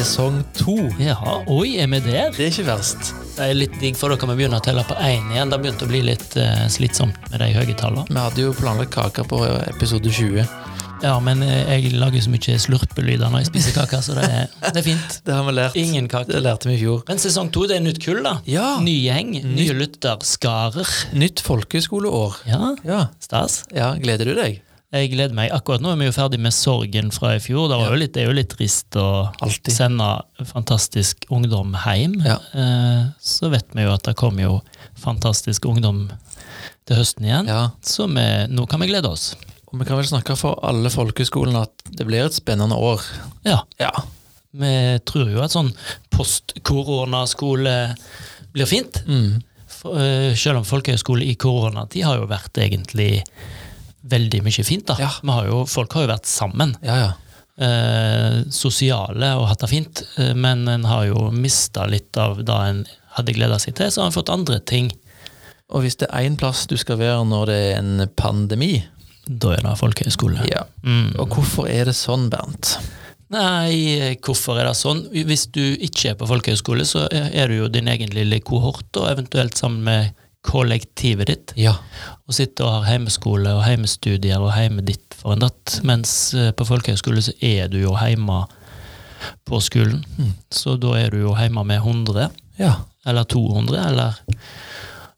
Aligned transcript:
sesong 0.00 0.40
to. 0.56 0.76
Ja, 1.00 1.16
oi, 1.50 1.74
er 1.82 1.88
vi 1.92 1.98
der? 2.04 2.30
Det 2.32 2.46
er 2.46 2.52
ikke 2.54 2.66
verst. 2.70 3.10
Det 3.36 3.44
er 3.50 3.56
litt 3.56 3.74
digg, 3.82 3.96
for 4.00 4.12
da 4.12 4.16
kan 4.20 4.30
vi 4.32 4.38
begynne 4.40 4.56
å 4.60 4.64
telle 4.64 4.84
på 4.88 4.96
én 5.04 5.28
igjen. 5.34 5.50
Det 5.52 5.58
begynte 5.60 5.84
å 5.86 5.90
bli 5.90 6.00
litt 6.06 6.36
uh, 6.40 6.64
slitsomt 6.72 7.18
med 7.32 7.42
de 7.42 7.50
høye 7.52 7.76
tallene. 7.76 8.06
Vi 8.08 8.16
hadde 8.20 8.46
jo 8.46 8.54
planlagt 8.56 8.94
kaker 8.94 9.26
på 9.28 9.42
episode 9.68 10.08
20. 10.12 10.46
Ja, 11.00 11.14
men 11.24 11.40
eh, 11.40 11.64
jeg 11.80 11.94
lager 11.96 12.20
så 12.20 12.28
mye 12.28 12.56
slurpelyder 12.60 13.30
når 13.32 13.40
jeg 13.40 13.48
spiser 13.48 13.76
kake, 13.78 14.00
så 14.04 14.16
det 14.18 14.26
er, 14.28 14.50
det 14.74 14.82
er 14.82 14.84
fint. 14.84 15.14
Det 15.24 15.32
har 15.36 15.46
vi 15.48 15.54
lært. 15.56 15.76
Ingen 15.80 16.08
kake. 16.12 16.28
Det 16.32 16.42
lærte 16.44 16.68
vi 16.68 16.74
i 16.76 16.80
fjor. 16.82 17.04
Men 17.08 17.20
sesong 17.22 17.48
to, 17.54 17.64
det 17.70 17.78
er 17.78 17.84
nytt 17.84 18.00
kull, 18.04 18.20
da. 18.24 18.34
Ja. 18.48 18.74
Ny 18.84 18.96
gjeng, 19.06 19.32
nye 19.48 19.76
lytterskarer. 19.80 20.96
Nytt 21.16 21.40
folkehøyskoleår. 21.44 22.42
Ja, 22.52 22.74
Ja. 22.88 23.00
stas. 23.24 23.62
ja, 23.72 23.94
gleder 24.00 24.28
du 24.28 24.34
deg? 24.40 24.60
Jeg 24.90 25.12
gleder 25.12 25.34
meg. 25.38 25.52
Akkurat 25.54 25.82
nå 25.84 25.92
er 25.92 25.98
vi 26.00 26.08
jo 26.08 26.14
ferdig 26.16 26.40
med 26.42 26.50
sorgen 26.54 27.12
fra 27.14 27.36
i 27.36 27.42
fjor. 27.42 27.68
Det, 27.70 27.76
var 27.78 27.92
jo 27.92 27.98
litt, 28.00 28.12
det 28.16 28.24
er 28.24 28.30
jo 28.30 28.34
litt 28.34 28.50
trist 28.50 28.96
å 28.98 29.04
Altid. 29.46 29.70
sende 29.76 30.08
fantastisk 30.50 31.28
ungdom 31.30 31.76
hjem. 31.84 32.16
Ja. 32.26 32.38
Eh, 32.58 33.04
Så 33.22 33.52
vet 33.52 33.70
vi 33.76 33.84
jo 33.86 33.92
at 33.94 34.02
det 34.08 34.16
kommer 34.18 34.42
jo 34.48 34.56
fantastisk 34.98 35.68
ungdom 35.70 36.08
til 36.90 36.98
høsten 36.98 37.28
igjen. 37.28 37.46
Ja. 37.46 37.68
Så 37.86 38.08
Så 38.08 38.08
vi, 38.10 38.26
nå 38.50 38.66
kan 38.66 38.80
vi 38.82 38.88
glede 38.90 39.12
oss. 39.12 39.36
Og 39.70 39.78
vi 39.78 39.86
kan 39.86 40.00
vel 40.00 40.08
snakke 40.10 40.34
for 40.36 40.58
alle 40.66 40.90
folkehøyskolene 40.90 41.62
at 41.62 41.84
det 41.94 42.06
blir 42.08 42.24
et 42.26 42.34
spennende 42.34 42.74
år. 42.74 43.04
Ja. 43.46 43.60
Ja. 43.78 43.92
Vi 44.50 44.98
tror 45.06 45.30
jo 45.30 45.44
at 45.44 45.54
sånn 45.54 45.70
post-koronaskole 46.10 47.76
blir 48.52 48.66
fint. 48.66 49.04
Mm. 49.06 49.38
For, 49.70 49.94
eh, 50.02 50.34
selv 50.34 50.58
om 50.58 50.64
folkehøyskole 50.66 51.22
i 51.30 51.36
koronatid 51.38 52.02
har 52.04 52.18
jo 52.18 52.26
vært 52.26 52.58
egentlig 52.58 53.22
veldig 54.02 54.42
mye 54.46 54.64
fint. 54.64 54.86
da. 54.86 54.96
Ja. 54.98 55.10
Har 55.32 55.46
jo, 55.46 55.64
folk 55.68 55.92
har 55.92 56.02
jo 56.06 56.12
vært 56.14 56.26
sammen. 56.30 56.76
Ja, 56.82 56.96
ja. 56.96 57.10
eh, 57.60 58.40
sosiale 58.50 59.34
og 59.36 59.48
hatt 59.50 59.60
det 59.64 59.68
fint, 59.72 60.02
eh, 60.18 60.32
men 60.34 60.66
en 60.68 60.84
har 60.88 61.04
jo 61.10 61.30
mista 61.34 61.86
litt 61.86 62.16
av 62.16 62.42
det 62.44 62.60
en 62.70 62.84
hadde 63.16 63.34
gleda 63.34 63.58
seg 63.58 63.74
til, 63.76 63.90
så 63.90 64.02
har 64.04 64.10
en 64.12 64.16
fått 64.16 64.30
andre 64.32 64.60
ting. 64.60 64.90
Og 65.70 65.82
hvis 65.84 65.96
det 66.00 66.08
er 66.10 66.26
én 66.26 66.38
plass 66.38 66.64
du 66.70 66.76
skal 66.80 66.98
være 66.98 67.24
når 67.26 67.46
det 67.50 67.58
er 67.72 67.76
en 67.82 68.06
pandemi, 68.16 68.84
Da 69.30 69.52
er 69.54 69.60
det 69.62 69.76
folkehøyskole. 69.78 70.42
ja. 70.50 70.64
Mm. 70.82 71.12
Og 71.20 71.28
hvorfor 71.36 71.68
er 71.70 71.84
det 71.86 71.94
sånn, 71.94 72.28
Bernt? 72.32 72.78
Nei, 73.30 74.16
hvorfor 74.26 74.58
er 74.58 74.66
det 74.66 74.74
sånn? 74.74 75.04
Hvis 75.12 75.44
du 75.54 75.76
ikke 75.78 76.10
er 76.10 76.16
på 76.18 76.26
folkehøyskole, 76.26 76.82
så 76.88 77.04
er 77.12 77.46
du 77.46 77.54
jo 77.60 77.68
din 77.68 77.86
egen 77.86 78.10
lille 78.10 78.40
kohort, 78.42 78.88
og 78.96 79.06
eventuelt 79.12 79.54
sammen 79.60 79.84
med 79.86 80.10
kollektivet 80.46 81.26
ditt, 81.28 81.52
Ja. 81.56 81.74
og 82.26 82.34
sitter 82.34 82.64
og 82.64 82.72
har 82.78 82.92
heimeskole 82.94 83.50
og 83.58 83.64
heimestudier 83.66 84.40
og 84.40 84.52
heime 84.56 84.82
ditt 84.86 85.14
for 85.14 85.32
en 85.34 85.42
datt, 85.44 85.80
mens 85.84 86.32
eh, 86.34 86.50
på 86.56 86.64
folkehøyskole 86.64 87.20
så 87.22 87.34
er 87.44 87.68
du 87.68 87.78
jo 87.82 87.94
heime 88.00 88.46
på 89.44 89.60
skolen. 89.60 90.00
Mm. 90.16 90.30
Så 90.50 90.78
da 90.80 90.94
er 90.96 91.10
du 91.12 91.18
jo 91.20 91.34
heime 91.36 91.64
med 91.64 91.80
100. 91.82 92.30
Ja. 92.60 92.74
eller 93.08 93.24
200, 93.24 93.78
eller 93.88 94.16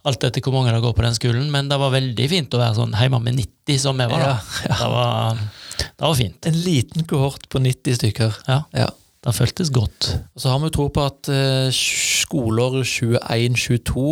alt 0.07 0.25
etter 0.25 0.43
hvor 0.43 0.53
mange 0.55 0.71
det 0.75 0.83
går 0.83 0.93
på 0.95 1.03
den 1.03 1.15
skolen. 1.15 1.51
Men 1.51 1.69
det 1.71 1.79
var 1.79 1.91
veldig 1.95 2.29
fint 2.31 2.55
å 2.55 2.59
være 2.61 2.75
sånn 2.79 2.93
hjemme 2.99 3.19
med 3.23 3.35
90, 3.39 3.79
som 3.83 3.99
vi 3.99 4.07
var. 4.11 4.19
da. 4.23 4.35
Ja, 4.69 4.77
Det, 4.79 4.91
var, 4.91 5.39
det 5.79 6.05
var 6.07 6.15
fint. 6.19 6.47
En 6.47 6.61
liten 6.63 7.05
kohort 7.11 7.49
på 7.51 7.59
90 7.63 7.99
stykker. 7.99 8.37
Ja, 8.49 8.61
Ja. 8.75 8.89
Det 9.23 9.35
føltes 9.37 9.69
godt. 9.71 10.09
Og 10.35 10.43
så 10.43 10.51
har 10.51 10.59
vi 10.65 10.71
tro 10.75 10.89
på 10.91 11.03
at 11.07 11.29
skoler 11.77 12.81
21-22 12.83 14.05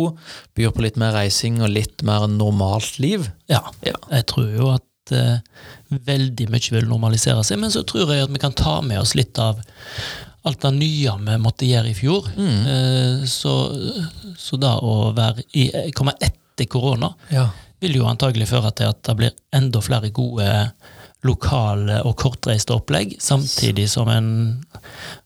byr 0.55 0.71
på 0.71 0.83
litt 0.85 0.99
mer 1.01 1.11
reising 1.17 1.59
og 1.63 1.73
litt 1.73 2.03
mer 2.07 2.27
normalt 2.31 2.99
liv. 3.03 3.27
Ja, 3.51 3.59
Ja. 3.85 3.97
jeg 4.11 4.25
tror 4.31 4.47
jo 4.55 4.69
at 4.77 5.13
uh, 5.15 5.39
veldig 5.91 6.47
mye 6.53 6.71
vil 6.77 6.87
normalisere 6.87 7.43
seg, 7.43 7.59
men 7.59 7.73
så 7.73 7.83
tror 7.83 8.07
jeg 8.13 8.23
at 8.23 8.31
vi 8.31 8.39
kan 8.39 8.53
ta 8.55 8.77
med 8.81 9.01
oss 9.01 9.15
litt 9.19 9.37
av 9.41 9.59
alt 10.47 10.61
det 10.63 10.71
nye 10.79 11.17
vi 11.27 11.35
måtte 11.43 11.67
gjøre 11.67 11.91
i 11.91 11.97
fjor. 11.97 12.31
Mm. 12.37 12.61
Uh, 12.65 13.25
så, 13.27 13.55
så 14.39 14.57
da 14.61 14.77
å 14.79 15.11
være 15.17 15.43
i, 15.53 15.67
komme 15.97 16.15
etter 16.23 16.69
korona 16.71 17.11
Ja. 17.33 17.49
vil 17.81 17.95
jo 17.99 18.07
antagelig 18.07 18.47
føre 18.47 18.71
til 18.77 18.87
at 18.93 19.03
det 19.07 19.17
blir 19.19 19.35
enda 19.53 19.81
flere 19.83 20.09
gode 20.13 20.47
lokale 21.27 21.99
og 22.07 22.15
kortreiste 22.17 22.73
opplegg, 22.73 23.15
samtidig 23.21 23.89
som 23.91 24.09
en 24.09 24.29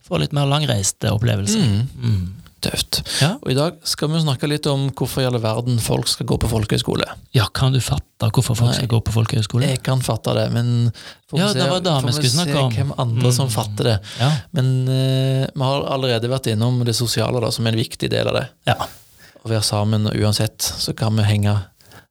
får 0.06 0.20
litt 0.26 0.34
mer 0.36 0.50
langreiste 0.50 1.12
opplevelser. 1.14 1.62
Mm. 1.62 1.86
Mm. 2.02 2.26
Tøft. 2.66 3.04
Ja. 3.22 3.36
Og 3.44 3.52
i 3.52 3.56
dag 3.58 3.76
skal 3.86 4.10
vi 4.10 4.20
snakke 4.24 4.48
litt 4.50 4.66
om 4.72 4.88
hvorfor 4.98 5.22
i 5.22 5.26
all 5.28 5.36
verden 5.44 5.76
folk 5.84 6.08
skal 6.10 6.26
gå 6.32 6.38
på 6.42 6.50
folkehøyskole. 6.50 7.06
ja, 7.36 7.46
kan 7.54 7.76
du 7.76 7.80
fatte 7.84 8.30
hvorfor 8.34 8.56
folk 8.58 8.72
Nei. 8.72 8.78
skal 8.80 8.88
gå 8.90 9.00
på 9.06 9.14
folkehøyskole? 9.14 9.68
Jeg 9.70 9.84
kan 9.86 10.02
fatte 10.02 10.34
det, 10.34 10.48
men 10.56 10.92
får 11.30 11.40
Ja, 11.40 11.48
vi 11.54 11.60
var 11.70 11.80
det 11.86 11.94
vi 12.02 12.16
om. 12.16 12.72
se 12.72 12.82
hvem 12.82 12.94
andre 12.98 13.32
som 13.34 13.48
Mm. 13.48 13.54
fatter 13.54 13.84
det. 13.84 14.00
Ja. 14.20 14.32
Men 14.54 14.88
uh, 14.88 15.46
vi 15.54 15.62
har 15.62 15.86
allerede 15.94 16.28
vært 16.32 16.48
innom 16.48 16.84
det 16.86 16.96
sosiale, 16.96 17.40
da, 17.40 17.52
som 17.52 17.68
er 17.68 17.72
en 17.76 17.84
viktig 17.84 18.10
del 18.10 18.28
av 18.28 18.34
det. 18.34 18.48
ja. 18.66 18.76
Å 19.46 19.48
være 19.48 19.62
sammen, 19.62 20.08
uansett 20.10 20.58
så 20.60 20.96
kan 20.98 21.16
vi 21.16 21.22
henge, 21.22 21.54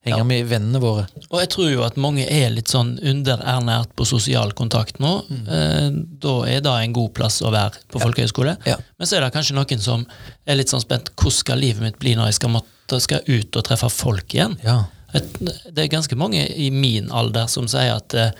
henge 0.04 0.18
Ja. 0.18 0.24
med 0.24 0.46
vennene 0.46 0.80
våre. 0.80 1.06
Og 1.30 1.40
jeg 1.40 1.50
tror 1.54 1.70
jo 1.70 1.82
at 1.86 1.96
mange 1.96 2.26
er 2.28 2.50
litt 2.52 2.68
sånn 2.68 2.98
underernært 3.00 3.94
på 3.96 4.06
sosial 4.06 4.52
kontakt 4.52 5.00
nå. 5.00 5.14
Eh, 5.30 5.90
da 6.20 6.34
er 6.50 6.60
det 6.60 6.74
en 6.82 6.92
god 6.92 7.14
plass 7.16 7.40
å 7.42 7.52
være 7.54 7.80
på 7.88 8.02
folkehøyskole. 8.02 8.56
Ja. 8.68 8.76
Men 8.98 9.08
så 9.08 9.16
er 9.16 9.24
det 9.24 9.32
kanskje 9.36 9.56
noen 9.56 9.80
som 9.80 10.06
er 10.46 10.60
litt 10.60 10.72
sånn 10.72 10.84
spent 10.84 11.10
hvordan 11.16 11.38
skal 11.38 11.58
livet 11.58 11.82
mitt 11.82 11.98
bli 11.98 12.14
når 12.14 12.32
jeg 12.32 12.40
skal, 12.40 12.54
måtte, 12.58 13.00
skal 13.00 13.24
ut 13.26 13.56
og 13.56 13.64
treffe 13.64 13.90
folk 13.90 14.36
igjen? 14.36 14.58
Ja. 14.64 14.84
Et, 15.14 15.40
det 15.40 15.78
er 15.84 15.92
ganske 15.92 16.16
mange 16.18 16.42
i 16.46 16.70
min 16.74 17.10
alder 17.14 17.46
som 17.46 17.68
sier 17.70 17.96
at 17.96 18.14
eh, 18.18 18.32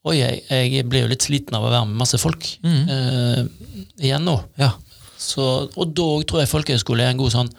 Oi, 0.00 0.14
jeg, 0.16 0.38
jeg 0.48 0.86
blir 0.88 1.02
jo 1.04 1.10
litt 1.10 1.24
sliten 1.26 1.52
av 1.58 1.66
å 1.66 1.70
være 1.70 1.84
med 1.90 1.98
masse 2.00 2.16
folk 2.16 2.46
mm. 2.64 2.78
eh, 2.88 3.42
igjen 4.00 4.24
nå. 4.24 4.38
ja. 4.56 4.70
Så, 5.20 5.44
og 5.76 5.90
da 5.92 6.06
tror 6.24 6.40
jeg 6.40 6.48
folkehøyskole 6.48 7.04
er 7.04 7.12
en 7.12 7.18
god 7.20 7.34
sånn 7.34 7.50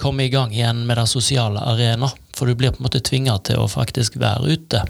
komme 0.00 0.26
i 0.26 0.32
gang 0.32 0.52
igjen 0.54 0.84
med 0.86 0.96
den 1.00 1.10
sosiale 1.10 1.60
arena. 1.60 2.10
For 2.36 2.46
du 2.46 2.54
blir 2.54 2.74
på 2.74 2.82
en 2.82 2.88
måte 2.88 3.02
tvinga 3.04 3.38
til 3.48 3.62
å 3.62 3.68
faktisk 3.70 4.18
være 4.20 4.56
ute. 4.56 4.84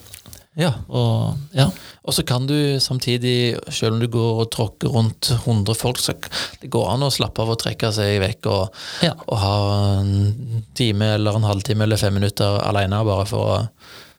ja. 0.57 0.73
Og 0.89 1.37
ja, 1.53 1.71
Og 2.03 2.15
så 2.15 2.23
kan 2.23 2.47
du 2.47 2.81
samtidig, 2.81 3.57
selv 3.69 3.95
om 3.95 4.01
du 4.01 4.07
går 4.09 4.41
og 4.45 4.51
tråkker 4.51 4.89
rundt 4.89 5.31
100 5.31 5.75
folk, 5.75 5.99
så 5.99 6.15
det 6.61 6.71
går 6.71 6.91
an 6.93 7.03
å 7.03 7.11
slappe 7.11 7.43
av 7.43 7.51
og 7.51 7.59
trekke 7.59 7.93
seg 7.93 8.21
vekk 8.23 8.47
og, 8.47 8.81
ja. 9.03 9.13
og 9.27 9.39
ha 9.43 9.57
en 10.01 10.65
time 10.75 11.15
eller 11.19 11.37
en 11.37 11.49
halvtime 11.49 11.85
eller 11.85 11.97
fem 11.97 12.15
minutter 12.15 12.61
alene 12.63 13.03
bare 13.05 13.27
for 13.27 13.57
å 13.57 13.63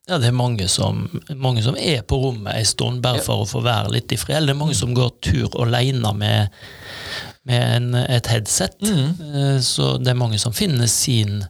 ja 0.08 0.16
det 0.24 0.30
er 0.30 0.36
mange 0.40 0.70
som, 0.72 1.02
mange 1.36 1.60
som 1.66 1.76
er 1.76 2.00
på 2.08 2.16
rommet 2.22 2.54
ei 2.56 2.64
stund 2.68 3.02
bare 3.04 3.20
for 3.26 3.44
å 3.44 3.48
få 3.48 3.60
være 3.66 3.92
litt 3.92 4.14
i 4.16 4.20
fred. 4.20 4.38
Eller 4.38 4.54
det 4.54 4.56
er 4.56 4.62
mange 4.62 4.78
som 4.80 4.94
går 4.96 5.10
tur 5.20 5.58
alene 5.60 6.14
med, 6.16 6.62
med 7.48 7.64
en, 7.78 7.88
et 8.04 8.28
headset. 8.32 8.76
Mm. 8.84 9.62
Så 9.64 9.94
det 10.04 10.12
er 10.14 10.20
mange 10.20 10.40
som 10.42 10.54
finner 10.56 10.90
sin, 10.92 11.42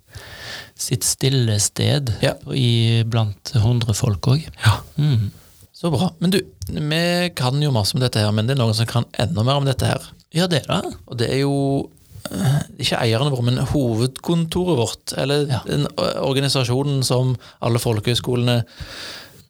sitt 0.78 1.04
stille 1.08 1.58
sted 1.64 2.14
Ja. 2.24 2.36
i, 2.54 3.04
blant 3.10 3.52
100 3.58 3.94
folk 3.98 4.30
òg. 4.34 4.46
Ja. 4.64 4.78
Mm. 5.02 5.32
Så 5.78 5.92
bra. 5.94 6.12
Men 6.22 6.32
du, 6.34 6.40
vi 6.70 7.04
kan 7.38 7.60
jo 7.62 7.70
masse 7.76 7.94
om 7.98 8.02
dette 8.02 8.22
her, 8.24 8.32
men 8.34 8.48
det 8.50 8.56
er 8.56 8.62
noen 8.64 8.74
som 8.78 8.88
kan 8.90 9.06
enda 9.22 9.44
mer 9.46 9.60
om 9.60 9.68
dette 9.68 9.86
her. 9.90 10.08
Ja, 10.34 10.48
det 10.50 10.64
er 10.66 10.82
det. 10.88 10.96
Og 11.06 11.18
det 11.22 11.28
er 11.36 11.42
jo 11.44 11.54
eh, 12.32 12.56
ikke 12.82 12.98
eierne 13.04 13.30
våre, 13.34 13.46
men 13.46 13.60
hovedkontoret 13.74 14.80
vårt, 14.80 15.14
eller 15.22 15.46
Ja. 15.52 15.60
eh, 15.70 15.86
organisasjonen 16.26 17.04
som 17.06 17.36
alle 17.62 17.80
folkehøyskolene 17.80 18.64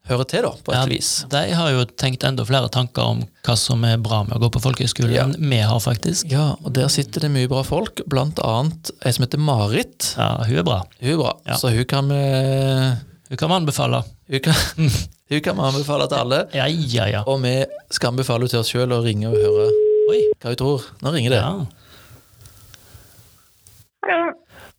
hører 0.08 0.28
til, 0.30 0.42
da, 0.46 0.52
på 0.64 0.72
et 0.72 0.78
Ja, 0.78 0.86
vis. 0.90 1.10
De 1.32 1.42
har 1.60 1.70
jo 1.74 1.84
tenkt 2.00 2.24
enda 2.28 2.46
flere 2.48 2.70
tanker 2.72 3.02
om 3.04 3.24
hva 3.44 3.56
som 3.60 3.84
er 3.88 3.98
bra 3.98 4.22
med 4.24 4.38
å 4.38 4.40
gå 4.46 4.50
på 4.56 4.62
folkehøyskole, 4.64 5.12
Ja. 5.16 5.24
enn 5.28 5.36
vi 5.50 5.60
har 5.60 5.80
faktisk. 5.84 6.30
Ja, 6.32 6.56
og 6.64 6.74
der 6.74 6.88
sitter 6.88 7.22
det 7.26 7.32
mye 7.32 7.48
bra 7.52 7.64
folk, 7.64 8.02
blant 8.08 8.40
annet 8.40 8.92
ei 9.06 9.12
som 9.12 9.26
heter 9.26 9.38
Marit. 9.40 10.14
Ja, 10.18 10.44
hun 10.48 10.58
er 10.58 10.64
bra. 10.64 10.82
Hun 11.02 11.10
er 11.14 11.18
bra, 11.18 11.34
Ja. 11.46 11.56
så 11.56 11.70
hun 11.76 11.86
kan 11.86 12.08
vi 12.08 12.98
Hun 13.30 13.38
kan 13.38 13.50
vi 13.50 13.56
anbefale. 13.56 14.04
hun 14.30 14.40
kan, 14.40 14.54
hun 15.30 15.42
kan 15.42 15.56
vi 15.58 15.62
anbefale 15.62 16.08
til 16.08 16.18
alle. 16.18 16.48
Ja, 16.54 16.66
ja, 16.68 17.06
ja. 17.12 17.24
Og 17.28 17.42
vi 17.44 17.66
skal 17.92 18.12
anbefale 18.14 18.40
henne 18.48 18.50
til 18.50 18.60
oss 18.60 18.70
sjøl 18.72 18.92
å 18.96 19.04
ringe 19.04 19.28
og 19.28 19.36
høre 19.36 19.72
Oi. 20.10 20.22
hva 20.40 20.50
hun 20.54 20.56
tror. 20.56 20.82
Nå 21.04 21.12
ringer 21.14 21.30
det. 21.36 21.42
Ja. 21.44 21.66
Hallo. 24.08 24.32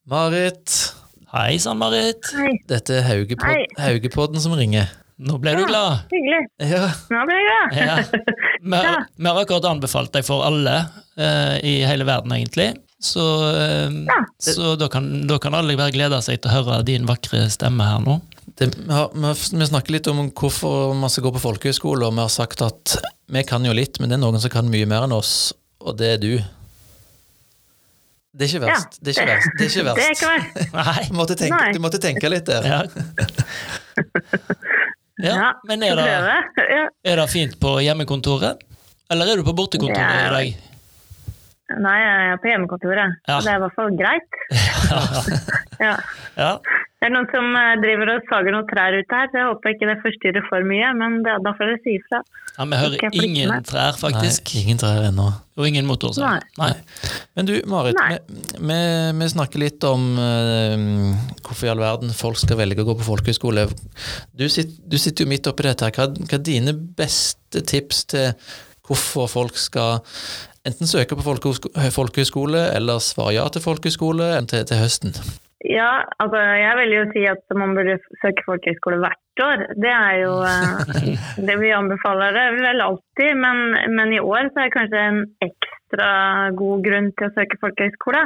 Marit, 0.09 0.95
Hei 1.35 1.59
sann, 1.61 1.77
Marit. 1.77 2.25
Hei. 2.33 2.55
dette 2.71 2.95
er 2.97 3.03
Haugepod 3.05 3.45
Hei. 3.45 3.67
Haugepodden 3.77 4.41
som 4.41 4.55
ringer. 4.57 4.89
Nå 5.19 5.35
ble 5.43 5.53
du 5.59 5.65
glad. 5.67 6.05
Hyggelig. 6.13 6.45
Ja, 6.63 6.85
Nå 7.11 7.23
ble 7.27 7.37
jeg 7.39 7.47
glad. 7.49 7.73
Ja. 7.75 7.95
Vi 8.69 8.75
har, 8.75 9.05
vi 9.17 9.27
har 9.29 9.39
akkurat 9.39 9.65
anbefalt 9.71 10.11
deg 10.15 10.25
for 10.27 10.43
alle 10.43 10.73
uh, 11.19 11.57
i 11.63 11.77
hele 11.87 12.03
verden, 12.07 12.33
egentlig. 12.35 12.73
Så, 13.03 13.23
uh, 13.55 13.87
Ja. 14.07 14.17
så 14.43 14.73
da, 14.79 14.89
kan, 14.91 15.07
da 15.31 15.39
kan 15.43 15.55
alle 15.55 15.77
bare 15.79 15.95
glede 15.95 16.19
seg 16.27 16.41
til 16.43 16.51
å 16.51 16.57
høre 16.57 16.81
din 16.87 17.07
vakre 17.07 17.45
stemme 17.55 17.87
her 17.87 18.03
nå. 18.03 18.17
det, 18.59 18.73
vi, 18.75 18.91
har, 18.91 19.11
vi, 19.15 19.69
snakker 19.71 19.95
litt 19.95 20.11
om 20.11 20.25
hvorfor 20.35 20.91
man 20.99 21.11
skal 21.11 21.29
gå 21.29 21.33
på 21.37 21.45
folkehøyskole, 21.47 22.07
og 22.11 22.15
vi 22.19 22.25
har 22.25 22.35
sagt 22.35 22.63
at 22.67 22.99
vi 23.31 23.45
kan 23.47 23.67
jo 23.67 23.75
litt, 23.79 23.99
men 24.03 24.11
det 24.11 24.19
er 24.19 24.25
noen 24.27 24.43
som 24.43 24.51
kan 24.55 24.71
mye 24.71 24.87
mer 24.91 25.07
enn 25.07 25.15
oss, 25.15 25.53
og 25.79 25.99
det 26.03 26.13
er 26.17 26.23
du. 26.23 26.33
Det 28.39 28.47
er 28.47 28.51
ikke 28.53 28.67
Ja, 28.67 28.75
verst. 28.75 28.99
Det 28.99 29.15
er 29.15 29.15
ikke 29.15 29.31
verst. 29.31 29.49
Det 29.55 29.65
er 29.65 29.71
ikke 29.71 29.85
Det 29.99 30.03
er 30.03 30.11
ikke 30.19 30.33
verst. 30.35 30.75
Nei. 30.75 31.07
Du 31.09 31.15
måtte 31.23 31.39
tenke, 31.39 31.63
du 31.75 31.81
måtte 31.87 32.03
tenke 32.03 32.35
litt 32.35 32.51
der. 32.51 32.63
Ja. 32.67 32.83
ja. 35.23 35.53
Men 35.69 35.83
er 35.83 35.99
det, 35.99 36.09
er 37.13 37.21
det 37.23 37.29
fint 37.33 37.59
på 37.61 37.79
hjemmekontoret? 37.85 38.65
Eller 39.11 39.33
er 39.33 39.41
du 39.41 39.45
på 39.47 39.55
bortekontoret 39.57 40.25
i 40.27 40.33
dag? 40.35 40.65
Nei, 41.79 41.97
jeg 42.01 42.29
er 42.33 42.39
på 42.41 42.49
hjemmekontoret. 42.49 43.17
Ja. 43.29 43.39
Så 43.39 43.45
det 43.45 43.53
er 43.53 43.59
i 43.59 43.63
hvert 43.65 43.77
fall 43.77 43.97
greit. 43.99 44.39
Ja. 45.79 45.93
ja. 46.35 46.53
Det 46.99 47.07
er 47.07 47.13
noen 47.15 47.29
som 47.31 47.53
eh, 47.55 47.77
driver 47.79 48.11
og 48.17 48.25
sager 48.27 48.55
noen 48.55 48.67
trær 48.67 48.95
ute 48.97 49.15
her, 49.15 49.29
så 49.31 49.39
jeg 49.39 49.47
håper 49.47 49.75
ikke 49.75 49.87
det 49.87 49.95
forstyrrer 50.03 50.47
for 50.49 50.67
mye. 50.67 50.89
Men 50.99 51.21
det, 51.23 51.37
da 51.47 51.53
får 51.55 51.71
dere 51.71 51.81
si 51.85 51.95
ifra. 51.95 52.19
ja 52.57 52.67
vi 52.67 52.81
hører 52.81 53.19
ingen 53.23 53.53
trær, 53.69 53.95
faktisk. 54.01 54.51
Nei, 54.51 54.65
ingen 54.65 54.83
trær 54.83 55.07
ennå. 55.07 55.29
Og 55.59 55.71
ingen 55.71 55.87
motor. 55.87 56.17
så. 56.17 56.27
Nei. 56.27 56.41
Nei. 56.59 56.73
Men 57.39 57.51
du, 57.51 57.55
Marit, 57.71 58.03
vi, 58.03 58.43
vi, 58.59 58.81
vi 59.21 59.31
snakker 59.31 59.63
litt 59.63 59.87
om 59.87 60.11
uh, 60.19 61.15
hvorfor 61.47 61.71
i 61.71 61.73
all 61.77 61.87
verden 61.87 62.15
folk 62.15 62.43
skal 62.43 62.59
velge 62.65 62.83
å 62.83 62.91
gå 62.91 62.99
på 62.99 63.07
folkehøyskole. 63.13 63.69
Du, 64.35 64.49
sitt, 64.51 64.75
du 64.83 64.99
sitter 64.99 65.23
jo 65.23 65.31
midt 65.37 65.47
oppi 65.47 65.71
dette. 65.71 65.87
her. 65.87 65.95
Hva, 65.95 66.11
hva 66.19 66.39
er 66.41 66.47
dine 66.51 66.75
beste 66.75 67.63
tips 67.63 68.09
til 68.11 68.33
hvorfor 68.89 69.31
folk 69.31 69.59
skal 69.61 70.01
enten 70.67 70.91
søke 70.91 71.15
på 71.15 71.23
folkehøyskole 71.95 72.73
eller 72.75 72.99
svare 73.05 73.39
ja 73.39 73.45
til 73.53 73.63
folkehøyskole 73.63 74.33
til, 74.51 74.67
til 74.67 74.83
høsten? 74.83 75.15
Ja, 75.67 76.05
altså 76.23 76.39
jeg 76.39 76.75
vil 76.79 76.93
jo 76.95 77.07
si 77.11 77.25
at 77.27 77.57
man 77.59 77.75
burde 77.75 77.97
søke 78.23 78.45
folkehøyskole 78.47 79.01
hvert 79.03 79.43
år. 79.43 79.65
Det 79.75 79.91
er 79.91 80.21
jo 80.23 80.37
eh, 80.51 81.25
det 81.49 81.57
vi 81.59 81.75
anbefaler 81.75 82.37
det 82.37 82.47
vel 82.61 82.85
alltid, 82.85 83.33
men, 83.43 83.75
men 83.97 84.15
i 84.15 84.23
år 84.23 84.53
så 84.53 84.63
er 84.63 84.69
det 84.69 84.77
kanskje 84.77 85.03
en 85.03 85.21
ekstra 85.43 86.11
god 86.59 86.87
grunn 86.87 87.11
til 87.19 87.27
å 87.27 87.35
søke 87.35 87.59
folkehøyskole. 87.65 88.23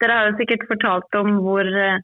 Dere 0.00 0.16
har 0.18 0.28
jo 0.28 0.38
sikkert 0.40 0.68
fortalt 0.68 1.20
om 1.20 1.40
hvor 1.46 1.64
eh, 1.64 2.02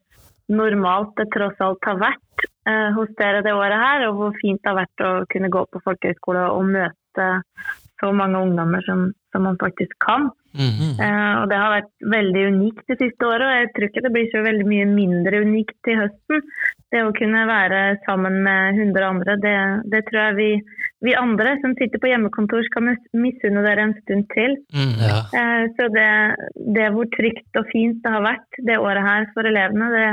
normalt 0.52 1.12
det 1.20 1.28
tross 1.34 1.60
alt 1.60 1.90
har 1.90 2.00
vært 2.00 2.46
eh, 2.68 2.88
hos 2.96 3.12
dere 3.20 3.44
det 3.44 3.54
året 3.56 3.82
her, 3.82 4.08
og 4.08 4.20
hvor 4.20 4.40
fint 4.40 4.62
det 4.62 4.72
har 4.72 4.80
vært 4.80 5.04
å 5.04 5.12
kunne 5.32 5.52
gå 5.52 5.66
på 5.68 5.84
folkehøyskole 5.84 6.48
og 6.54 6.72
møte 6.72 7.28
så 8.00 8.12
mange 8.12 8.40
ungdommer 8.44 8.84
som, 8.88 9.08
som 9.36 9.44
man 9.44 9.60
faktisk 9.60 9.92
kan. 10.02 10.30
Mhm. 10.56 10.96
Eh, 11.04 11.34
og 11.42 11.50
det 11.50 11.56
har 11.60 11.72
vært 11.74 11.90
veldig 12.16 12.42
unikt 12.54 12.86
det 12.88 12.96
siste 13.02 13.26
året, 13.28 13.44
og 13.44 13.56
jeg 13.60 13.68
tror 13.76 13.86
ikke 13.90 14.02
det 14.06 14.12
blir 14.14 14.28
så 14.32 14.40
veldig 14.46 14.64
mye 14.70 14.86
mindre 14.88 15.40
unikt 15.44 15.76
til 15.84 15.98
høsten. 16.00 16.40
Det 16.94 17.02
å 17.04 17.12
kunne 17.12 17.42
være 17.50 17.80
sammen 18.06 18.38
med 18.46 18.78
100 18.80 19.04
andre, 19.04 19.34
det, 19.42 19.56
det 19.92 20.00
tror 20.08 20.20
jeg 20.22 20.36
vi, 20.38 20.48
vi 21.04 21.16
andre 21.18 21.56
som 21.60 21.74
sitter 21.76 22.00
på 22.00 22.08
hjemmekontor 22.08 22.64
skal 22.70 22.86
mis- 22.88 23.10
misunne 23.12 23.64
dere 23.66 23.84
en 23.90 23.96
stund 24.00 24.24
til. 24.32 24.56
Mm, 24.72 24.94
Ja. 25.04 25.18
Eh, 25.36 25.66
så 25.76 25.90
det, 25.92 26.08
det 26.78 26.88
hvor 26.94 27.10
trygt 27.18 27.60
og 27.60 27.68
fint 27.74 28.00
det 28.06 28.14
har 28.16 28.24
vært 28.24 28.62
det 28.70 28.78
året 28.80 29.04
her 29.04 29.28
for 29.34 29.44
elevene, 29.52 29.90
det, 29.92 30.08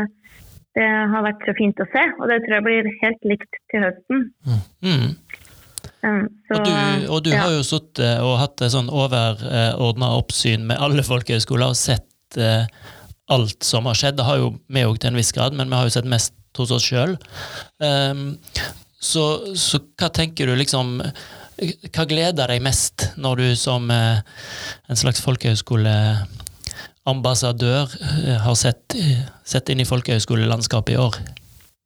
det 0.76 0.90
har 1.14 1.24
vært 1.24 1.46
så 1.48 1.56
fint 1.56 1.80
å 1.80 1.88
se. 1.94 2.04
Og 2.20 2.28
det 2.28 2.42
tror 2.44 2.58
jeg 2.60 2.68
blir 2.68 2.92
helt 3.06 3.24
likt 3.32 3.62
til 3.72 3.88
høsten. 3.88 4.28
Mhm. 4.84 5.16
Eh, 6.04 6.24
så, 6.48 6.58
Og 6.58 6.66
du, 6.66 6.72
og 7.08 7.24
du 7.24 7.32
ja. 7.32 7.46
har 7.46 7.52
jo 7.56 7.64
sittet 7.68 8.20
og 8.24 8.40
hatt 8.42 8.62
et 8.62 8.74
sånn 8.74 8.92
overordna 8.92 10.08
oppsyn 10.20 10.66
med 10.68 10.82
alle 10.84 11.04
folkehøyskoler 11.08 11.68
og 11.72 11.78
sett 11.80 12.40
eh, 12.40 12.66
alt 13.32 13.64
som 13.64 13.86
har 13.88 13.96
skjedd. 13.98 14.18
Det 14.20 14.28
har 14.28 14.38
jo 14.42 14.48
vi 14.68 14.86
òg 14.86 14.98
til 15.00 15.10
en 15.14 15.20
viss 15.20 15.32
grad, 15.36 15.54
men 15.56 15.70
vi 15.72 15.76
har 15.80 15.86
jo 15.88 15.96
sett 15.96 16.10
mest 16.10 16.34
hos 16.58 16.72
oss 16.76 16.86
sjøl. 16.86 17.14
så, 19.04 19.24
så 19.58 19.78
hva 20.00 20.10
tenker 20.14 20.48
du 20.48 20.56
liksom 20.56 21.02
Hva 21.94 22.06
gleder 22.10 22.48
deg 22.50 22.62
mest 22.66 23.14
når 23.18 23.36
du 23.42 23.56
som 23.58 23.92
eh, 23.94 24.18
en 24.90 24.96
slags 24.98 25.22
folkehøyskoleambassadør 25.24 27.88
eh, 27.94 28.38
har 28.44 28.56
sett, 28.58 28.96
sett 29.46 29.70
inn 29.70 29.82
i 29.82 29.90
folkehøyskolelandskapet 29.90 30.94
i 30.96 30.98
år? 31.02 31.16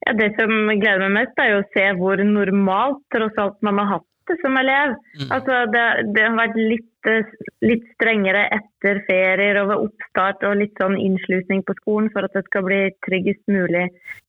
Ja, 0.06 0.12
det 0.16 0.30
som 0.38 0.50
gleder 0.80 1.00
meg 1.04 1.12
mest, 1.18 1.36
er 1.36 1.48
jo 1.52 1.58
å 1.60 1.70
se 1.74 1.84
hvor 1.98 2.16
normalt 2.24 3.02
tross 3.12 3.36
alt 3.42 3.58
man 3.66 3.78
har 3.82 3.88
hatt 3.98 4.07
det 4.30 4.36
som 4.42 4.56
elev. 4.60 4.94
Mm. 5.18 5.30
Altså, 5.34 5.60
det, 5.74 5.84
det 6.16 6.24
har 6.24 6.36
vært 6.38 6.58
litt, 6.58 7.08
eh, 7.10 7.32
litt 7.66 7.86
strengere 7.96 8.44
etter 8.56 9.02
ferier 9.08 9.60
og 9.62 9.70
ved 9.72 9.84
oppstart 9.88 10.46
og 10.48 10.60
litt 10.62 10.80
sånn 10.80 10.98
innslutning 11.00 11.64
på 11.66 11.76
skolen 11.80 12.10
for 12.14 12.28
at 12.28 12.36
det 12.36 12.44
skal 12.48 12.66
bli 12.68 12.80
tryggest 13.06 13.44
mulig 13.50 13.88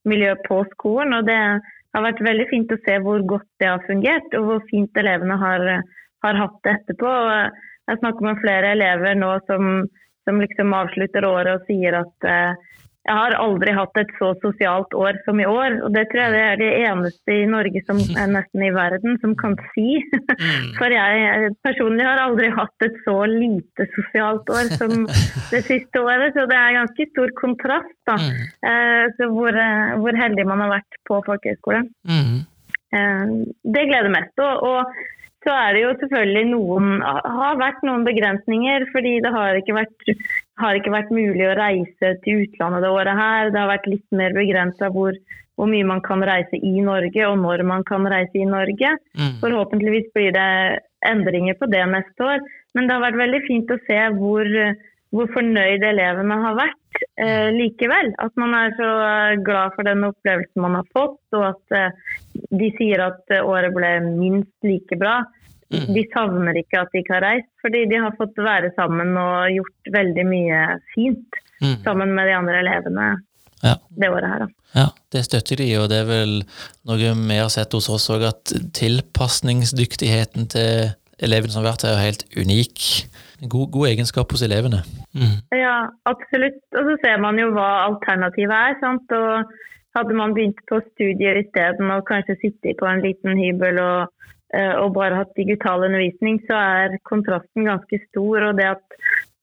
miljø 0.09 0.35
på 0.47 0.61
skolen. 0.75 1.17
Og 1.19 1.29
det 1.29 1.39
har 1.39 2.05
vært 2.05 2.25
veldig 2.25 2.47
fint 2.51 2.73
å 2.73 2.81
se 2.85 2.99
hvor 3.05 3.23
godt 3.35 3.49
det 3.61 3.71
har 3.71 3.87
fungert, 3.87 4.29
og 4.39 4.49
hvor 4.49 4.65
fint 4.71 5.01
elevene 5.03 5.39
har, 5.41 5.67
har 6.25 6.41
hatt 6.43 6.59
det 6.65 6.75
etterpå. 6.79 7.09
Og 7.09 7.89
jeg 7.89 8.01
snakker 8.01 8.27
med 8.27 8.43
flere 8.43 8.73
elever 8.77 9.17
nå 9.17 9.35
som, 9.49 9.71
som 10.27 10.41
liksom 10.43 10.75
avslutter 10.77 11.25
året 11.27 11.57
og 11.57 11.69
sier 11.69 12.01
at 12.03 12.29
eh, 12.29 12.67
jeg 13.07 13.15
har 13.15 13.33
aldri 13.39 13.71
hatt 13.73 13.97
et 13.97 14.09
så 14.19 14.33
sosialt 14.43 14.93
år 14.97 15.17
som 15.25 15.39
i 15.39 15.47
år, 15.47 15.79
og 15.85 15.93
det 15.95 16.03
tror 16.11 16.21
jeg 16.25 16.33
det 16.35 16.41
er 16.43 16.59
de 16.59 16.67
eneste 16.89 17.35
i 17.35 17.47
Norge, 17.49 17.81
som 17.87 18.01
er 18.03 18.31
nesten 18.37 18.65
i 18.67 18.71
verden, 18.75 19.15
som 19.23 19.35
kan 19.39 19.55
si. 19.71 20.01
Mm. 20.11 20.67
For 20.77 20.93
jeg 20.93 21.53
personlig 21.65 22.05
har 22.05 22.21
aldri 22.25 22.51
hatt 22.53 22.85
et 22.85 22.99
så 23.05 23.17
lite 23.31 23.87
sosialt 23.95 24.51
år 24.53 24.73
som 24.75 25.07
det 25.53 25.63
siste 25.69 26.03
året, 26.03 26.35
så 26.35 26.45
det 26.51 26.59
er 26.59 26.77
ganske 26.81 27.07
stor 27.13 27.33
kontrast 27.39 27.95
da. 28.09 28.19
Mm. 28.19 28.43
Eh, 28.71 29.05
så 29.17 29.29
hvor, 29.33 29.55
eh, 29.63 29.95
hvor 30.03 30.19
heldig 30.19 30.45
man 30.51 30.65
har 30.65 30.75
vært 30.77 30.99
på 31.09 31.21
folkehøyskole. 31.29 31.85
Mm. 32.09 32.43
Eh, 32.99 33.33
Det 33.63 33.87
gleder 33.89 34.11
mest. 34.13 34.35
Og, 34.43 34.67
og 34.69 34.99
så 35.45 35.55
er 35.55 35.75
det 35.75 35.81
jo 35.85 35.91
selvfølgelig 36.01 36.47
noen 36.51 37.03
har 37.03 37.59
vært 37.59 37.83
noen 37.87 38.03
begrensninger, 38.07 38.85
fordi 38.91 39.19
det 39.23 39.31
har 39.31 39.59
ikke 39.59 39.77
vært, 39.77 40.09
har 40.59 40.79
ikke 40.79 40.91
vært 40.91 41.13
mulig 41.15 41.45
å 41.47 41.55
reise 41.59 42.15
til 42.25 42.43
utlandet 42.43 42.83
det 42.83 42.91
året 42.91 43.19
her. 43.19 43.51
Det 43.53 43.61
har 43.61 43.71
vært 43.71 43.87
litt 43.87 44.07
mer 44.19 44.35
begrensa 44.35 44.91
hvor, 44.91 45.15
hvor 45.55 45.71
mye 45.71 45.87
man 45.87 46.03
kan 46.03 46.25
reise 46.27 46.59
i 46.59 46.83
Norge, 46.83 47.23
og 47.29 47.39
når 47.39 47.63
man 47.71 47.87
kan 47.87 48.07
reise 48.11 48.35
i 48.35 48.49
Norge. 48.49 48.91
Mm. 49.15 49.39
Forhåpentligvis 49.45 50.11
blir 50.17 50.35
det 50.35 50.51
endringer 51.07 51.55
på 51.55 51.71
det 51.71 51.85
neste 51.87 52.27
år. 52.33 52.43
Men 52.75 52.87
det 52.87 52.97
har 52.97 53.07
vært 53.07 53.23
veldig 53.23 53.41
fint 53.47 53.71
å 53.71 53.79
se 53.87 53.99
hvor, 54.19 54.49
hvor 55.15 55.31
fornøyd 55.37 55.87
elevene 55.87 56.41
har 56.43 56.59
vært 56.59 57.03
eh, 57.15 57.47
likevel. 57.55 58.11
At 58.19 58.35
man 58.39 58.55
er 58.59 58.75
så 58.75 58.89
glad 59.47 59.77
for 59.77 59.87
den 59.87 60.03
opplevelsen 60.09 60.67
man 60.67 60.81
har 60.81 60.91
fått, 60.95 61.21
og 61.31 61.47
at 61.53 61.79
eh, 61.79 62.19
de 62.33 62.69
sier 62.77 63.01
at 63.07 63.21
eh, 63.33 63.43
året 63.45 63.73
ble 63.75 63.91
minst 64.05 64.53
like 64.63 64.97
bra. 64.99 65.19
Mm. 65.69 65.87
De 65.93 66.03
savner 66.13 66.57
ikke 66.63 66.79
at 66.81 66.89
de 66.93 67.01
ikke 67.03 67.13
har 67.17 67.25
reist, 67.27 67.49
fordi 67.61 67.83
de 67.91 67.99
har 68.01 68.15
fått 68.17 68.37
være 68.41 68.71
sammen 68.77 69.11
og 69.21 69.51
gjort 69.53 69.93
veldig 69.99 70.25
mye 70.29 70.63
fint 70.95 71.41
Mm. 71.59 71.73
sammen 71.83 72.13
med 72.15 72.23
de 72.29 72.31
andre 72.37 72.59
elevene 72.61 73.05
Ja. 73.61 73.73
det 73.91 74.07
året 74.09 74.29
her. 74.31 74.39
Da. 74.39 74.47
Ja. 74.79 74.85
Det 75.11 75.25
støtter 75.25 75.57
de, 75.59 75.65
og 75.75 75.89
det 75.91 75.97
er 75.99 76.05
vel 76.07 76.37
noe 76.87 76.95
vi 77.27 77.35
har 77.35 77.49
sett 77.51 77.73
hos 77.75 77.89
oss 77.91 78.05
òg, 78.09 78.23
at 78.29 78.53
tilpasningsdyktigheten 79.29 80.47
til 80.53 80.91
elevene 81.19 81.51
som 81.51 81.63
har 81.63 81.73
vært 81.73 81.83
her, 81.83 81.97
er 81.97 82.05
helt 82.07 82.23
unik. 82.39 82.85
God, 83.51 83.71
god 83.75 83.89
egenskap 83.89 84.31
hos 84.31 84.41
elevene. 84.45 84.81
Mm. 85.13 85.35
Ja, 85.55 85.89
absolutt. 86.07 86.61
Og 86.79 86.87
så 86.87 86.95
ser 87.03 87.19
man 87.19 87.37
jo 87.39 87.49
hva 87.55 87.67
alternativet 87.89 88.55
er. 88.55 88.77
sant? 88.79 89.11
Og 89.11 89.51
hadde 89.97 90.15
man 90.17 90.35
begynt 90.37 90.59
på 90.69 90.81
studier 90.91 91.39
isteden 91.41 91.91
og 91.93 92.05
kanskje 92.09 92.37
sittet 92.43 92.77
på 92.79 92.87
en 92.89 93.01
liten 93.05 93.39
hybel 93.39 93.81
og, 93.83 94.27
eh, 94.53 94.75
og 94.77 94.93
bare 94.97 95.21
hatt 95.21 95.33
digital 95.37 95.85
undervisning, 95.87 96.41
så 96.49 96.59
er 96.59 96.99
kontrasten 97.09 97.69
ganske 97.69 98.01
stor. 98.09 98.49
Og 98.51 98.59
det 98.59 98.69
at 98.75 98.99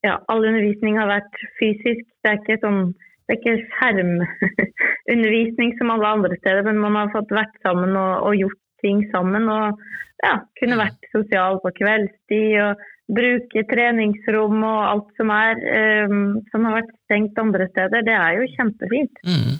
ja, 0.06 0.18
all 0.30 0.44
undervisning 0.44 0.98
har 1.00 1.10
vært 1.10 1.42
fysisk, 1.58 2.04
det 2.22 2.32
er 2.32 2.40
ikke 2.42 2.62
sånn 2.62 2.94
det 3.26 3.34
er 3.34 3.38
ikke 3.40 3.62
skjermundervisning 3.74 5.72
som 5.80 5.90
alle 5.90 6.12
andre 6.14 6.36
steder, 6.38 6.62
men 6.62 6.78
man 6.78 6.94
har 7.00 7.08
fått 7.10 7.32
vært 7.34 7.56
sammen 7.66 7.96
og, 7.98 8.12
og 8.28 8.36
gjort 8.38 8.60
ting 8.84 9.00
sammen. 9.10 9.48
Og 9.50 9.80
ja, 10.22 10.36
kunne 10.60 10.78
vært 10.78 11.08
sosial 11.10 11.58
på 11.64 11.72
kveldstid 11.80 12.60
og 12.62 12.84
bruke 13.16 13.62
treningsrom 13.70 14.62
og 14.66 14.78
alt 14.92 15.10
som 15.18 15.30
er, 15.34 15.58
um, 16.06 16.38
som 16.52 16.66
har 16.66 16.80
vært 16.80 16.94
stengt 17.06 17.38
andre 17.42 17.66
steder. 17.72 18.06
Det 18.06 18.14
er 18.14 18.38
jo 18.38 18.48
kjempefint. 18.54 19.22
Mm. 19.26 19.52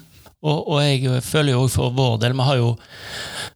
Og, 0.45 0.67
og 0.69 0.81
jeg 0.83 1.21
føler 1.25 1.55
jo 1.55 1.63
for 1.71 1.95
vår 1.97 2.19
del, 2.21 2.35
vi 2.37 2.45
har 2.45 2.59
jo, 2.59 2.73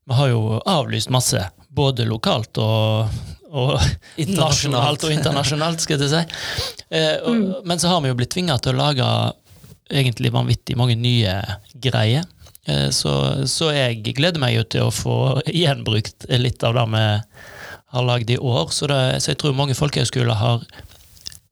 vi 0.10 0.18
har 0.18 0.32
jo 0.32 0.42
avlyst 0.66 1.12
masse. 1.14 1.44
Både 1.72 2.08
lokalt 2.10 2.58
og, 2.60 3.12
og 3.52 3.76
Internasjonalt. 4.18 4.40
nasjonalt 4.40 5.06
og 5.08 5.14
internasjonalt, 5.16 5.84
skal 5.86 6.02
jeg 6.02 6.12
si. 6.12 6.24
Eh, 6.90 7.16
og, 7.28 7.62
Men 7.68 7.80
så 7.80 7.94
har 7.94 8.02
vi 8.04 8.12
jo 8.12 8.18
blitt 8.18 8.34
tvinga 8.34 8.58
til 8.60 8.76
å 8.76 8.82
lage 8.82 9.08
egentlig 9.92 10.34
vanvittig 10.34 10.78
mange 10.80 10.98
nye 11.00 11.38
greier. 11.84 12.26
Eh, 12.66 12.90
så, 12.96 13.14
så 13.48 13.72
jeg 13.76 14.02
gleder 14.18 14.42
meg 14.42 14.56
jo 14.58 14.68
til 14.68 14.88
å 14.88 14.96
få 14.96 15.18
gjenbrukt 15.48 16.28
litt 16.42 16.64
av 16.68 16.78
det 16.80 16.88
vi 16.96 17.06
har 17.92 18.08
lagd 18.08 18.32
i 18.32 18.40
år. 18.40 18.72
Så, 18.74 18.90
det, 18.92 19.02
så 19.22 19.34
jeg 19.34 19.42
tror 19.42 19.58
mange 19.58 19.78
folkehøyskoler 19.78 20.40
har 20.40 20.66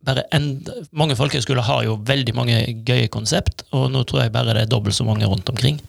bare 0.06 0.24
end, 0.36 0.70
mange 0.96 1.18
folkehøyskoler 1.20 1.66
har 1.68 1.84
jo 1.88 1.98
veldig 2.08 2.36
mange 2.38 2.60
gøye 2.88 3.10
konsept, 3.12 3.66
og 3.76 3.90
nå 3.94 4.06
tror 4.08 4.24
jeg 4.24 4.34
bare 4.36 4.56
det 4.56 4.66
er 4.66 4.72
dobbelt 4.72 4.96
så 4.96 5.06
mange 5.08 5.28
rundt 5.28 5.50
omkring. 5.52 5.80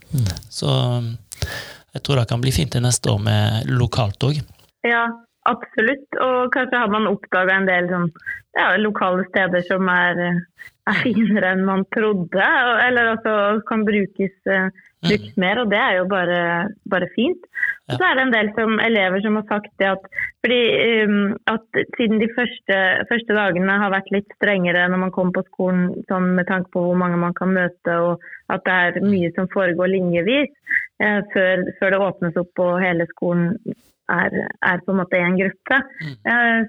Så 0.50 0.66
um, 0.66 1.12
jeg 1.94 2.02
tror 2.04 2.20
det 2.20 2.28
kan 2.30 2.42
bli 2.42 2.54
fint 2.54 2.72
til 2.74 2.84
neste 2.84 3.12
år 3.12 3.22
med 3.22 3.70
lokalt 3.70 4.26
òg. 4.26 4.40
Ja, 4.86 5.06
absolutt. 5.50 6.08
Og 6.18 6.50
kanskje 6.54 6.82
har 6.82 6.92
man 6.92 7.08
oppdaga 7.10 7.56
en 7.56 7.70
del 7.70 7.90
sånn, 7.90 8.10
ja, 8.58 8.68
lokale 8.82 9.26
steder 9.30 9.64
som 9.68 9.90
er, 9.92 10.22
er 10.90 11.02
finere 11.04 11.54
enn 11.54 11.66
man 11.68 11.86
trodde, 11.94 12.46
eller 12.86 13.14
altså 13.14 13.34
kan 13.68 13.86
brukes, 13.86 14.34
eh, 14.50 14.70
brukes 15.06 15.38
mer, 15.38 15.62
og 15.62 15.70
det 15.70 15.78
er 15.78 16.00
jo 16.00 16.08
bare, 16.10 16.40
bare 16.90 17.10
fint. 17.14 17.46
Og 17.90 17.98
så 17.98 18.06
er 18.06 18.18
det 18.18 18.26
en 18.26 18.34
del 18.34 18.50
som, 18.58 18.76
elever 18.82 19.22
som 19.22 19.38
har 19.38 19.46
sagt 19.50 19.72
det 19.82 19.90
at, 19.90 20.10
fordi, 20.40 20.60
um, 21.04 21.34
at 21.52 21.80
siden 21.98 22.20
de 22.22 22.28
første, 22.32 22.76
første 23.10 23.36
dagene 23.36 23.74
har 23.82 23.92
vært 23.92 24.08
litt 24.14 24.30
strengere 24.38 24.86
når 24.88 25.02
man 25.02 25.12
kommer 25.12 25.36
på 25.36 25.44
skolen 25.50 25.90
sånn 26.08 26.30
med 26.38 26.48
tanke 26.48 26.72
på 26.72 26.84
hvor 26.86 26.96
mange 26.96 27.18
man 27.20 27.36
kan 27.36 27.52
møte, 27.52 27.96
og 28.00 28.24
at 28.48 28.64
det 28.64 28.78
er 28.78 29.04
mye 29.04 29.28
som 29.36 29.50
foregår 29.52 29.92
linjevis, 29.92 30.54
eh, 31.04 31.20
før, 31.34 31.66
før 31.76 31.92
det 31.92 32.02
åpnes 32.06 32.40
opp 32.40 32.64
og 32.64 32.80
hele 32.80 33.08
skolen 33.12 33.52
er, 34.10 34.36
er 34.66 34.82
på 34.84 34.94
en 34.94 35.00
måte 35.02 35.18
en 35.20 35.38
gruppe, 35.38 35.78
Mm. 36.00 36.14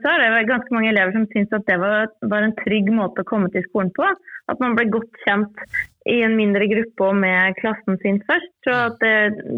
så 0.02 0.12
er 0.12 0.22
det 0.22 0.48
ganske 0.50 0.74
mange 0.76 0.90
elever 0.92 1.14
som 1.16 1.26
syns 1.32 1.54
at 1.56 1.66
det 1.68 1.78
var, 1.80 2.10
var 2.32 2.46
en 2.46 2.56
trygg 2.62 2.92
måte 2.94 3.24
å 3.24 3.28
komme 3.28 3.50
til 3.54 3.64
skolen 3.70 3.92
på. 3.96 4.08
At 4.52 4.60
man 4.64 4.76
ble 4.76 4.88
godt 4.92 5.22
kjent 5.26 5.64
i 6.10 6.22
en 6.26 6.36
mindre 6.38 6.68
gruppe 6.72 7.08
og 7.08 7.16
med 7.22 7.56
klassen 7.60 7.98
sin 8.02 8.20
først. 8.28 8.52
Så 8.66 8.76
at 8.90 9.00
det, 9.04 9.16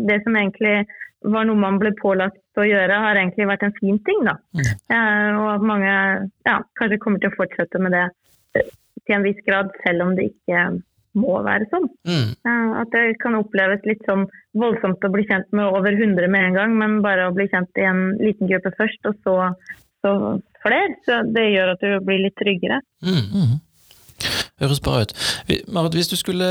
det 0.10 0.20
som 0.26 0.36
egentlig 0.38 0.84
var 1.24 1.48
noe 1.48 1.60
man 1.60 1.80
ble 1.82 1.94
pålagt 2.00 2.60
å 2.60 2.66
gjøre, 2.68 3.02
har 3.06 3.20
egentlig 3.20 3.48
vært 3.50 3.68
en 3.68 3.76
fin 3.80 4.00
ting. 4.08 4.24
da. 4.28 4.38
Mm. 4.54 5.40
og 5.42 5.50
at 5.56 5.68
mange 5.74 5.94
ja, 6.48 6.58
kanskje 6.80 7.00
kommer 7.04 7.24
til 7.24 7.32
å 7.32 7.38
fortsette 7.38 7.82
med 7.82 7.96
det 7.96 8.08
eh, 8.60 8.74
til 9.08 9.18
en 9.18 9.26
viss 9.28 9.40
grad, 9.48 9.72
selv 9.86 10.08
om 10.08 10.18
det 10.20 10.32
ikke 10.32 10.66
må 11.20 11.38
være 11.46 11.68
sånn. 11.72 11.88
Mm. 12.10 12.30
At 12.84 12.92
det 12.94 13.18
kan 13.24 13.38
oppleves 13.40 13.84
litt 13.88 14.04
sånn 14.08 14.26
voldsomt 14.60 15.04
å 15.06 15.12
bli 15.14 15.26
kjent 15.30 15.50
med 15.56 15.72
over 15.72 15.96
100 15.96 16.30
med 16.32 16.50
en 16.50 16.58
gang, 16.58 16.78
men 16.80 17.02
bare 17.06 17.30
å 17.30 17.36
bli 17.36 17.48
kjent 17.52 17.82
i 17.82 17.88
en 17.88 18.06
liten 18.20 18.50
gruppe 18.50 18.74
først, 18.78 19.10
og 19.10 19.20
så, 19.26 19.36
så 20.04 20.16
flere. 20.66 20.98
Så 21.08 21.22
det 21.36 21.50
gjør 21.54 21.76
at 21.76 21.86
du 21.86 21.94
blir 22.06 22.26
litt 22.26 22.38
tryggere. 22.40 22.82
Mm. 23.06 23.62
Høres 24.62 24.84
bra 24.84 25.02
ut. 25.04 25.16
Marit, 25.74 25.98
hvis 25.98 26.12
du 26.12 26.18
skulle 26.20 26.50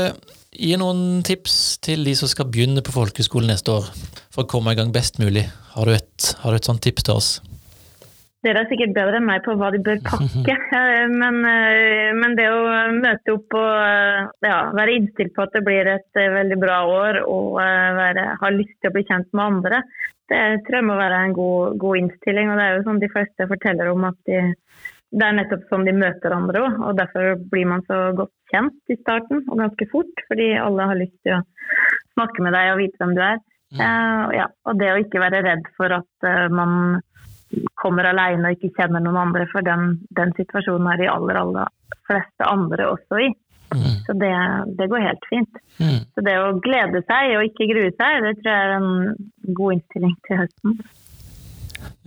gi 0.53 0.75
noen 0.77 1.23
tips 1.25 1.79
til 1.83 2.03
de 2.05 2.13
som 2.17 2.29
skal 2.29 2.49
begynne 2.51 2.83
på 2.85 2.93
folkehøyskolen 2.93 3.49
neste 3.53 3.73
år, 3.73 3.89
for 4.33 4.43
å 4.43 4.49
komme 4.49 4.73
i 4.73 4.77
gang 4.77 4.93
best 4.93 5.21
mulig, 5.21 5.47
har 5.73 5.89
du 5.89 5.95
et, 5.95 6.29
har 6.43 6.53
du 6.53 6.59
et 6.59 6.69
sånt 6.69 6.83
tips 6.85 7.07
til 7.07 7.17
oss? 7.17 7.31
Dere 8.43 8.65
er 8.65 8.67
sikkert 8.67 8.91
bedre 8.95 9.19
enn 9.21 9.27
meg 9.27 9.43
på 9.45 9.53
hva 9.55 9.69
de 9.71 9.79
bør 9.83 10.01
pakke, 10.03 10.55
eh, 10.79 11.03
men, 11.11 11.37
eh, 11.47 12.09
men 12.17 12.33
det 12.35 12.49
å 12.51 12.63
møte 12.97 13.35
opp 13.37 13.55
og 13.55 13.69
eh, 13.79 14.25
ja, 14.43 14.57
være 14.75 14.95
innstilt 14.97 15.31
på 15.35 15.45
at 15.45 15.53
det 15.55 15.61
blir 15.63 15.87
et 15.87 16.19
veldig 16.19 16.57
bra 16.59 16.81
år 16.91 17.21
og 17.23 17.55
være, 17.55 18.25
ha 18.41 18.49
lyst 18.51 18.75
til 18.81 18.91
å 18.91 18.95
bli 18.97 19.05
kjent 19.07 19.29
med 19.31 19.45
andre, 19.45 19.79
det 20.31 20.41
tror 20.65 20.79
jeg 20.79 20.87
må 20.89 20.97
være 20.99 21.21
en 21.23 21.35
god, 21.37 21.77
god 21.79 22.01
innstilling. 22.01 22.51
Og 22.51 22.59
det 22.59 22.65
er 22.65 22.75
jo 22.75 22.83
sånn 22.87 22.99
de 22.99 23.11
fleste 23.13 23.47
forteller 23.47 23.91
om 23.91 24.09
at 24.09 24.19
de, 24.27 24.41
det 25.13 25.27
er 25.27 25.39
nettopp 25.39 25.63
sånn 25.69 25.87
de 25.87 25.95
møter 25.95 26.35
andre 26.35 26.65
òg, 26.65 26.83
og 26.83 26.99
derfor 26.99 27.39
blir 27.53 27.67
man 27.69 27.83
så 27.87 28.01
godt 28.17 28.33
kjent 28.51 28.91
i 28.91 28.99
starten 28.99 29.43
og 29.45 29.59
ganske 29.61 29.87
fort, 29.91 30.27
fordi 30.27 30.51
alle 30.59 30.91
har 30.91 30.99
lyst 30.99 31.15
til 31.23 31.37
å 31.37 31.41
snakke 32.17 32.43
med 32.43 32.55
deg 32.57 32.73
og 32.73 32.83
vite 32.83 32.99
hvem 32.99 33.15
du 33.15 33.23
er. 33.23 33.41
Mm. 33.73 33.79
ja, 34.35 34.43
og 34.69 34.75
det 34.77 34.89
å 34.91 34.97
ikke 35.01 35.17
være 35.23 35.39
redd 35.41 35.63
for 35.73 35.89
at 35.95 36.25
man 36.53 36.99
kommer 37.83 38.07
alene 38.09 38.49
og 38.49 38.57
ikke 38.57 38.73
kjenner 38.79 39.03
noen 39.03 39.19
andre, 39.27 39.45
for 39.51 39.65
den, 39.65 39.97
den 40.17 40.33
situasjonen 40.39 40.89
er 40.93 41.03
de 41.03 41.11
aller, 41.11 41.39
aller 41.43 41.99
fleste 42.07 42.47
andre 42.47 42.87
også 42.95 43.21
i. 43.27 43.31
Så 44.05 44.13
det, 44.13 44.33
det 44.77 44.87
går 44.87 45.05
helt 45.07 45.25
fint. 45.29 45.61
Mm. 45.77 46.01
Så 46.13 46.25
det 46.25 46.35
å 46.39 46.51
glede 46.63 47.01
seg 47.07 47.37
og 47.37 47.47
ikke 47.47 47.69
grue 47.71 47.93
seg, 47.95 48.19
det 48.25 48.35
tror 48.41 48.51
jeg 48.51 48.67
er 48.67 48.75
en 48.77 49.55
god 49.57 49.77
innstilling 49.77 50.13
til 50.27 50.41
høsten. 50.43 50.77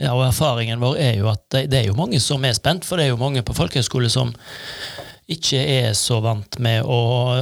Ja, 0.01 0.13
og 0.13 0.27
erfaringen 0.27 0.81
vår 0.81 1.01
er 1.01 1.19
jo 1.21 1.29
at 1.33 1.43
det, 1.53 1.67
det 1.73 1.81
er 1.81 1.91
jo 1.91 1.99
mange 1.99 2.21
som 2.23 2.45
er 2.47 2.57
spent, 2.57 2.87
for 2.87 3.01
det 3.01 3.07
er 3.07 3.15
jo 3.15 3.21
mange 3.21 3.45
på 3.45 3.57
folkehøyskole 3.57 4.11
som 4.13 4.33
ikke 5.33 5.59
er 5.59 5.91
så 5.99 6.21
vant 6.23 6.59
med 6.63 6.87
å, 6.87 7.01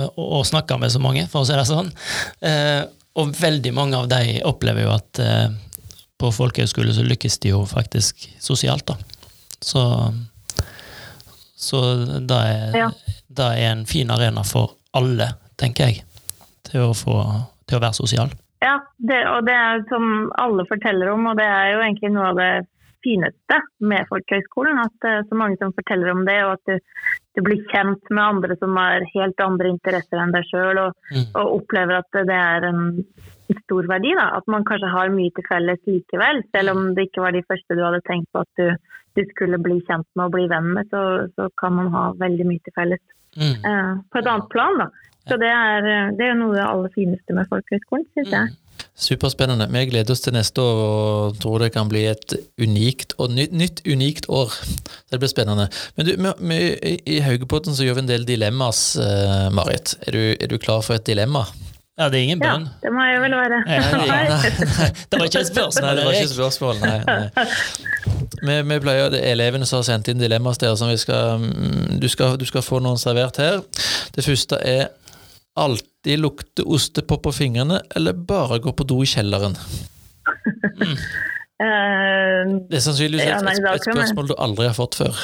å, 0.09 0.29
å 0.38 0.45
snakke 0.47 0.79
med 0.81 0.93
så 0.95 1.03
mange, 1.05 1.26
for 1.31 1.43
å 1.43 1.49
si 1.49 1.57
det 1.59 1.67
sånn. 1.69 1.91
Eh, 2.49 2.83
og 3.21 3.35
veldig 3.38 3.75
mange 3.76 3.99
av 3.99 4.09
de 4.11 4.38
opplever 4.49 4.87
jo 4.87 4.95
at 4.95 5.21
eh, 5.23 5.50
på 6.25 6.33
folkehøyskole 6.33 6.95
så 6.97 7.04
lykkes 7.07 7.38
de 7.45 7.52
jo 7.54 7.62
faktisk 7.69 8.25
sosialt, 8.43 8.88
da. 8.88 8.97
Så, 9.64 9.83
så 11.57 11.81
det 12.28 12.38
er, 12.38 12.76
Ja. 12.78 12.88
det 13.28 13.49
er 13.61 13.73
en 13.73 13.87
fin 13.87 14.11
arena 14.11 14.43
for 14.45 14.75
alle, 14.97 15.31
tenker 15.61 15.88
jeg, 15.90 16.02
til 16.69 16.88
å, 16.88 16.95
få, 16.97 17.19
til 17.69 17.78
å 17.78 17.85
være 17.85 17.97
sosial. 18.00 18.33
Ja, 18.64 18.78
det, 18.99 19.21
og 19.28 19.45
det 19.47 19.54
er 19.54 19.83
som 19.90 20.31
alle 20.40 20.64
forteller 20.69 21.12
om, 21.12 21.26
og 21.33 21.37
det 21.37 21.45
er 21.45 21.75
jo 21.75 21.83
egentlig 21.85 22.12
noe 22.14 22.31
av 22.33 22.38
det 22.40 22.52
fineste 23.04 23.59
med 23.85 24.07
folkehøyskolen. 24.09 24.78
At 24.81 24.95
det 25.04 25.11
er 25.19 25.26
så 25.28 25.37
mange 25.37 25.59
som 25.61 25.75
forteller 25.76 26.12
om 26.14 26.23
det, 26.25 26.38
og 26.47 26.54
at 26.57 26.71
du, 26.71 26.78
du 27.35 27.43
blir 27.43 27.64
kjent 27.73 28.11
med 28.11 28.23
andre 28.25 28.57
som 28.61 28.76
har 28.79 29.05
helt 29.14 29.41
andre 29.43 29.73
interesser 29.75 30.21
enn 30.23 30.33
deg 30.35 30.45
sjøl, 30.50 30.79
og, 30.87 30.93
Mm. 31.11 31.25
og 31.35 31.55
opplever 31.61 31.99
at 31.99 32.11
det 32.12 32.31
er 32.31 32.64
en 32.69 33.05
stor 33.64 33.87
verdi. 33.91 34.14
Da. 34.17 34.31
At 34.38 34.47
man 34.47 34.64
kanskje 34.64 34.91
har 34.91 35.09
mye 35.11 35.33
til 35.35 35.45
felles 35.49 35.81
likevel, 35.87 36.43
selv 36.55 36.71
om 36.76 36.95
det 36.95 37.09
ikke 37.11 37.23
var 37.26 37.33
de 37.33 37.43
første 37.43 37.76
du 37.76 37.83
hadde 37.85 38.00
tenkt 38.07 38.31
på 38.33 38.41
at 38.41 38.49
du, 38.57 38.71
du 39.17 39.25
skulle 39.33 39.59
bli 39.62 39.81
kjent 39.88 40.07
med 40.17 40.26
og 40.26 40.33
bli 40.33 40.47
venn 40.49 40.73
med, 40.75 40.88
så, 40.91 41.29
så 41.37 41.50
kan 41.61 41.75
man 41.75 41.91
ha 41.95 42.12
veldig 42.19 42.47
mye 42.47 42.62
til 42.64 42.73
felles 42.79 43.03
Mm. 43.35 43.64
uh, 43.67 43.95
på 44.14 44.19
et 44.21 44.26
annet 44.31 44.49
plan. 44.49 44.76
Da. 44.79 44.85
Så 45.26 45.35
det 45.43 45.49
er, 45.50 46.12
det 46.14 46.23
er 46.23 46.35
noe 46.38 46.53
av 46.53 46.55
det 46.55 46.67
aller 46.71 46.93
fineste 46.95 47.35
med 47.35 47.49
folkehøgskolen, 47.50 48.05
syns 48.14 48.31
jeg. 48.31 48.53
Superspennende. 48.94 49.66
Vi 49.74 49.86
gleder 49.90 50.14
oss 50.14 50.22
til 50.22 50.36
neste 50.36 50.62
år 50.62 50.80
og 50.84 51.38
tror 51.42 51.64
det 51.64 51.72
kan 51.74 51.88
bli 51.90 52.04
et 52.06 52.36
unikt 52.62 53.16
og 53.18 53.32
nytt, 53.34 53.52
nytt 53.52 53.82
unikt 53.90 54.28
år. 54.30 54.54
Det 55.10 55.18
blir 55.18 55.32
spennende. 55.32 55.66
Men 55.96 56.06
du, 56.06 56.12
vi, 56.38 56.58
i 57.10 57.18
Haugepodden 57.24 57.74
så 57.74 57.86
gjør 57.86 57.98
vi 57.98 58.04
en 58.04 58.12
del 58.12 58.26
dilemmas, 58.28 58.84
eh, 59.02 59.48
Marit. 59.54 59.96
Er 60.06 60.14
du, 60.14 60.22
er 60.38 60.52
du 60.52 60.58
klar 60.62 60.84
for 60.86 60.94
et 60.94 61.06
dilemma? 61.06 61.42
Ja, 61.98 62.08
det 62.10 62.18
er 62.18 62.22
ingen 62.26 62.40
bønn. 62.42 62.64
Ja, 62.66 62.78
det 62.82 62.90
må 62.94 63.02
jeg 63.06 63.20
vel 63.22 63.34
være. 63.38 63.58
Ja, 63.70 63.82
Nei, 63.98 64.22
nei, 64.30 64.88
Det 65.10 65.18
var 65.18 65.28
ikke 65.28 65.42
et 65.44 65.50
spørsmål. 65.50 65.84
Nei, 65.84 65.94
det 65.94 66.06
var 66.06 66.16
ikke 66.16 66.28
et 66.28 66.34
spørsmål. 66.34 66.80
Nei, 66.82 66.96
nei. 67.06 67.46
Vi, 68.44 68.56
vi 68.70 68.78
pleier, 68.82 69.10
det 69.14 69.20
er 69.22 69.34
elevene 69.36 69.66
som 69.68 69.78
har 69.78 69.86
sendt 69.86 70.10
inn 70.10 70.22
dilemmaer 70.22 70.58
til 70.58 70.72
oss. 70.74 70.82
som 70.82 70.90
vi 70.90 70.98
skal, 70.98 71.42
mm, 71.42 72.00
du, 72.02 72.08
skal, 72.10 72.34
du 72.38 72.46
skal 72.50 72.66
få 72.66 72.82
noen 72.82 72.98
servert 72.98 73.38
her. 73.42 73.62
Det 74.14 74.26
første 74.26 74.58
er 74.58 74.88
alltid 76.04 76.20
lukte 76.20 76.62
ostepop 76.62 77.23
på 77.23 77.32
fingrene, 77.32 77.80
eller 77.96 78.12
bare 78.12 78.58
gå 78.58 78.73
på 78.73 78.84
do 78.84 79.02
i 79.02 79.06
kjelleren? 79.06 79.56
Mm. 80.80 80.96
Det 82.68 82.76
er 82.76 82.82
sannsynligvis 82.82 83.25
et, 83.25 83.46
et, 83.46 83.66
et 83.70 83.84
spørsmål 83.87 84.26
du 84.28 84.34
aldri 84.37 84.66
har 84.66 84.75
fått 84.75 84.96
før. 84.99 85.14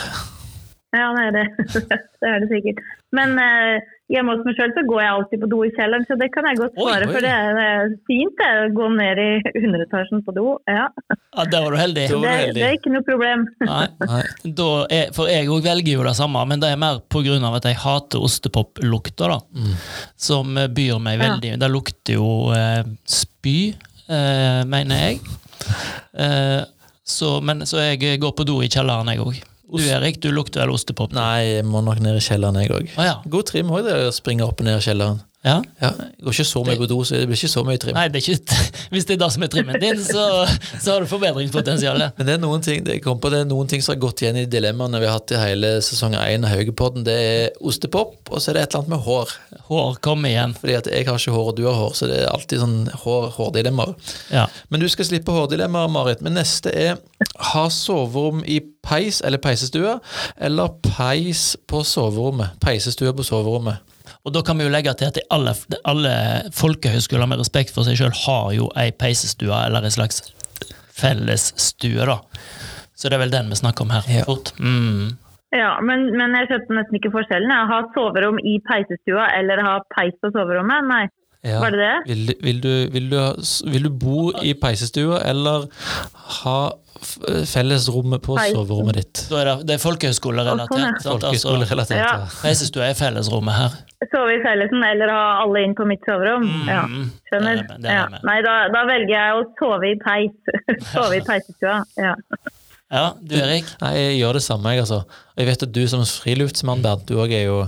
Ja, 0.96 1.06
nei, 1.14 1.28
det, 1.36 1.42
det 2.20 2.28
er 2.30 2.42
det 2.42 2.48
sikkert. 2.50 2.80
Men 3.14 3.32
eh, 3.42 3.82
hjemme 4.10 4.34
hos 4.36 4.44
meg 4.46 4.54
sjøl 4.58 4.72
så 4.74 4.82
går 4.86 5.00
jeg 5.02 5.10
alltid 5.16 5.40
på 5.42 5.48
do 5.50 5.58
i 5.66 5.70
kjelleren, 5.74 6.04
så 6.06 6.16
det 6.18 6.28
kan 6.34 6.46
jeg 6.46 6.58
godt 6.60 6.76
svare. 6.78 7.06
oi. 7.06 7.12
For 7.14 7.24
det 7.26 7.30
er, 7.34 7.48
det 7.58 7.64
er 7.74 7.92
fint 8.10 8.36
det, 8.38 8.48
å 8.62 8.68
gå 8.76 8.88
ned 8.94 9.20
i 9.22 9.28
underetasjen 9.64 10.22
på 10.26 10.34
do. 10.36 10.46
Ja, 10.70 10.88
Ja, 11.36 11.44
der 11.46 11.62
var 11.66 11.74
du 11.74 11.78
heldig. 11.78 12.04
Det, 12.10 12.20
det, 12.22 12.54
det 12.56 12.64
er 12.66 12.74
ikke 12.78 12.92
noe 12.94 13.06
problem. 13.06 13.44
Nei. 13.70 13.84
Nei. 14.02 14.22
Da 14.62 14.68
er, 14.90 15.12
for 15.14 15.30
jeg 15.30 15.50
òg 15.50 15.62
velger 15.66 15.94
jo 16.00 16.06
det 16.06 16.16
samme, 16.18 16.42
men 16.50 16.62
det 16.62 16.72
er 16.74 16.80
mer 16.82 16.98
pga. 17.10 17.38
at 17.54 17.68
jeg 17.70 17.78
hater 17.84 18.26
ostepoplukter, 18.26 19.30
da. 19.34 19.38
Mm. 19.54 19.76
Som 20.30 20.58
eh, 20.58 20.66
byr 20.70 20.98
meg 21.02 21.18
Ja. 21.20 21.22
veldig. 21.28 21.54
Det 21.62 21.70
lukter 21.70 22.18
jo 22.18 22.28
eh, 22.56 22.82
spy, 23.06 23.56
eh, 24.10 24.62
mener 24.66 25.06
jeg. 25.06 25.22
Eh, 26.14 26.62
så, 27.10 27.40
men, 27.42 27.66
så 27.66 27.82
jeg 27.82 28.18
går 28.22 28.34
på 28.38 28.46
do 28.46 28.60
i 28.62 28.68
kjelleren, 28.70 29.10
jeg 29.10 29.22
òg. 29.22 29.38
Du 29.70 29.82
Erik, 29.86 30.20
du 30.22 30.30
lukter 30.34 30.64
vel 30.64 30.72
ostepop? 30.74 31.12
Nei, 31.14 31.60
jeg 31.60 31.66
må 31.68 31.82
nok 31.86 32.00
ned 32.02 32.18
i 32.18 32.22
kjelleren, 32.24 32.58
jeg 32.62 32.72
òg. 32.74 32.88
Ah, 32.98 33.06
ja. 33.06 33.16
God 33.30 33.46
trim 33.50 33.70
òg, 33.70 33.84
det 33.86 33.94
å 34.08 34.14
springe 34.14 34.46
opp 34.46 34.62
og 34.62 34.66
ned 34.66 34.80
i 34.80 34.86
kjelleren. 34.88 35.20
Ja. 35.42 35.62
Ja, 35.80 35.90
Det 35.96 36.24
går 36.24 36.34
ikke 36.34 36.44
så 36.44 36.60
mye 36.66 36.76
på 36.76 36.86
do, 36.90 36.98
så 37.04 37.16
det 37.16 37.28
blir 37.30 37.38
ikke 37.38 37.48
så 37.48 37.62
mye 37.64 37.80
trim. 37.80 37.94
Nei, 37.96 38.08
det 38.12 38.20
er 38.20 38.34
ikke, 38.34 38.56
hvis 38.92 39.06
det 39.08 39.14
er 39.14 39.20
det 39.22 39.28
som 39.32 39.44
er 39.46 39.50
trimmen 39.52 39.78
din, 39.80 40.02
så, 40.04 40.24
så 40.74 40.92
har 40.92 41.00
du 41.00 41.08
forbedringspotensial. 41.08 42.02
Men 42.18 42.28
det 42.28 42.34
er 42.34 42.42
noen 42.42 42.64
ting 42.64 42.84
det, 42.84 42.98
kom 43.04 43.22
på, 43.22 43.30
det 43.32 43.40
er 43.44 43.48
noen 43.48 43.70
ting 43.70 43.80
som 43.80 43.94
har 43.94 44.02
gått 44.02 44.20
igjen 44.20 44.36
i 44.42 44.44
dilemmaene 44.52 45.00
vi 45.00 45.08
har 45.08 45.16
hatt 45.16 45.32
i 45.32 45.40
hele 45.40 45.70
sesong 45.84 46.16
1 46.18 46.44
av 46.44 46.52
Haugepodden. 46.52 47.06
Det 47.08 47.14
er 47.30 47.56
ostepop, 47.64 48.18
og 48.28 48.36
så 48.36 48.52
er 48.52 48.58
det 48.58 48.66
et 48.66 48.74
eller 48.74 48.82
annet 48.84 48.92
med 48.92 49.04
hår. 49.06 49.32
Hår 49.70 49.96
kom 50.04 50.28
igjen. 50.28 50.52
Fordi 50.60 50.76
at 50.76 50.90
jeg 50.92 51.08
har 51.08 51.22
ikke 51.22 51.36
hår, 51.38 51.48
og 51.54 51.56
du 51.56 51.64
har 51.70 51.78
hår, 51.78 51.94
så 51.96 52.10
det 52.10 52.20
er 52.20 52.28
alltid 52.34 52.60
sånn 52.60 52.78
hår, 53.06 53.30
hårdilemmaer. 53.38 53.94
Ja. 54.34 54.44
Men 54.68 54.84
du 54.84 54.88
skal 54.92 55.08
slippe 55.08 55.32
hårdilemmaer, 55.32 55.88
Marit. 55.92 56.20
Men 56.26 56.36
neste 56.36 56.74
er 56.76 56.98
ha 57.50 57.64
soverom 57.72 58.44
i 58.44 58.60
peis 58.84 59.22
eller 59.24 59.40
peisestue, 59.40 59.96
eller 60.36 60.76
peis 60.84 61.54
på 61.70 61.80
soverommet. 61.86 62.60
Peisestue 62.60 63.16
på 63.16 63.24
soverommet. 63.24 63.80
Og 64.24 64.34
da 64.34 64.42
kan 64.46 64.58
vi 64.58 64.66
jo 64.66 64.72
legge 64.72 64.94
til 64.98 65.10
at 65.10 65.20
alle, 65.34 65.54
alle 65.88 66.12
folkehøyskoler 66.56 67.30
med 67.30 67.42
respekt 67.42 67.74
for 67.74 67.86
seg 67.86 67.98
sjøl 68.00 68.14
har 68.26 68.52
jo 68.56 68.68
ei 68.80 68.90
peisestue, 68.92 69.54
eller 69.54 69.86
en 69.86 69.96
slags 69.96 70.22
fellesstue, 71.00 72.06
da. 72.08 72.20
Så 72.94 73.08
det 73.08 73.16
er 73.16 73.24
vel 73.24 73.32
den 73.32 73.48
vi 73.52 73.56
snakker 73.56 73.86
om 73.86 73.94
her. 73.94 74.06
Ja. 74.12 74.26
fort. 74.28 74.52
Mm. 74.60 75.16
Ja, 75.56 75.72
men, 75.82 76.10
men 76.14 76.36
jeg 76.36 76.50
skjønte 76.50 76.76
nesten 76.76 76.98
ikke 77.00 77.12
forskjellen. 77.14 77.50
jeg. 77.50 77.70
Ha 77.70 77.78
soverom 77.96 78.38
i 78.46 78.58
peisestua 78.66 79.30
eller 79.38 79.62
ha 79.66 79.78
peis 79.94 80.14
på 80.22 80.30
soverommet? 80.34 80.86
Nei. 80.86 81.06
Ja. 81.46 81.60
Var 81.62 81.70
det 81.72 81.78
det? 81.80 81.92
Vil, 82.10 82.26
du- 82.26 82.38
vil, 82.44 82.58
du, 82.60 82.72
vil, 82.92 83.10
du, 83.10 83.18
vil 83.72 83.82
du 83.86 83.90
bo 83.90 84.30
i 84.44 84.52
peisestua 84.60 85.22
eller 85.24 85.62
ha 86.42 86.56
f- 87.00 87.46
fellesrommet 87.48 88.20
på 88.26 88.36
Peis. 88.36 88.52
soverommet 88.52 88.98
ditt? 88.98 89.22
Da 89.30 89.38
er 89.40 89.48
det, 89.48 89.54
det 89.70 89.74
er 89.78 89.80
folkehøyskolerelatert. 89.86 90.68
Sånn, 90.74 90.84
ja. 90.84 90.90
Altså, 90.98 91.14
Folkehøyskolerelatert. 91.14 91.96
Ja. 92.02 92.10
ja. 92.20 92.28
Peisestua 92.42 92.90
er 92.90 92.98
fellesrommet 92.98 93.56
her. 93.56 93.78
Sove 94.12 94.36
i 94.36 94.42
fellesen 94.44 94.84
eller 94.90 95.12
ha 95.12 95.22
alle 95.46 95.64
inn 95.64 95.74
på 95.78 95.86
mitt 95.88 96.04
soverom? 96.08 96.44
Ja, 96.68 96.82
Mm, 96.90 97.08
skjønner. 97.32 97.56
det 97.56 97.64
er 97.64 97.72
med, 97.72 97.82
det 97.84 97.90
er 97.90 97.98
Ja. 98.02 98.22
Nei, 98.28 98.36
da, 98.44 98.54
da 98.76 98.84
velger 98.92 99.16
jeg 99.16 99.40
å 99.40 99.42
sove 99.60 99.90
i 99.90 99.96
peis. 100.04 100.54
sove 100.92 101.16
i 101.16 101.24
peisestua. 101.24 101.80
Ja. 101.96 102.14
Ja, 102.90 103.04
du 103.22 103.36
Erik? 103.38 103.64
Nei, 103.80 103.90
jeg 103.96 104.14
gjør 104.20 104.32
det 104.40 104.42
samme, 104.42 104.72
jeg, 104.74 104.80
altså. 104.84 105.04
Jeg 105.38 105.46
vet 105.46 105.62
at 105.62 105.72
du 105.72 105.82
som 105.88 106.00
friluftsmann, 106.04 106.80
Bernt, 106.84 107.04
du 107.06 107.16
òg 107.22 107.32
er 107.32 107.44
jo 107.46 107.60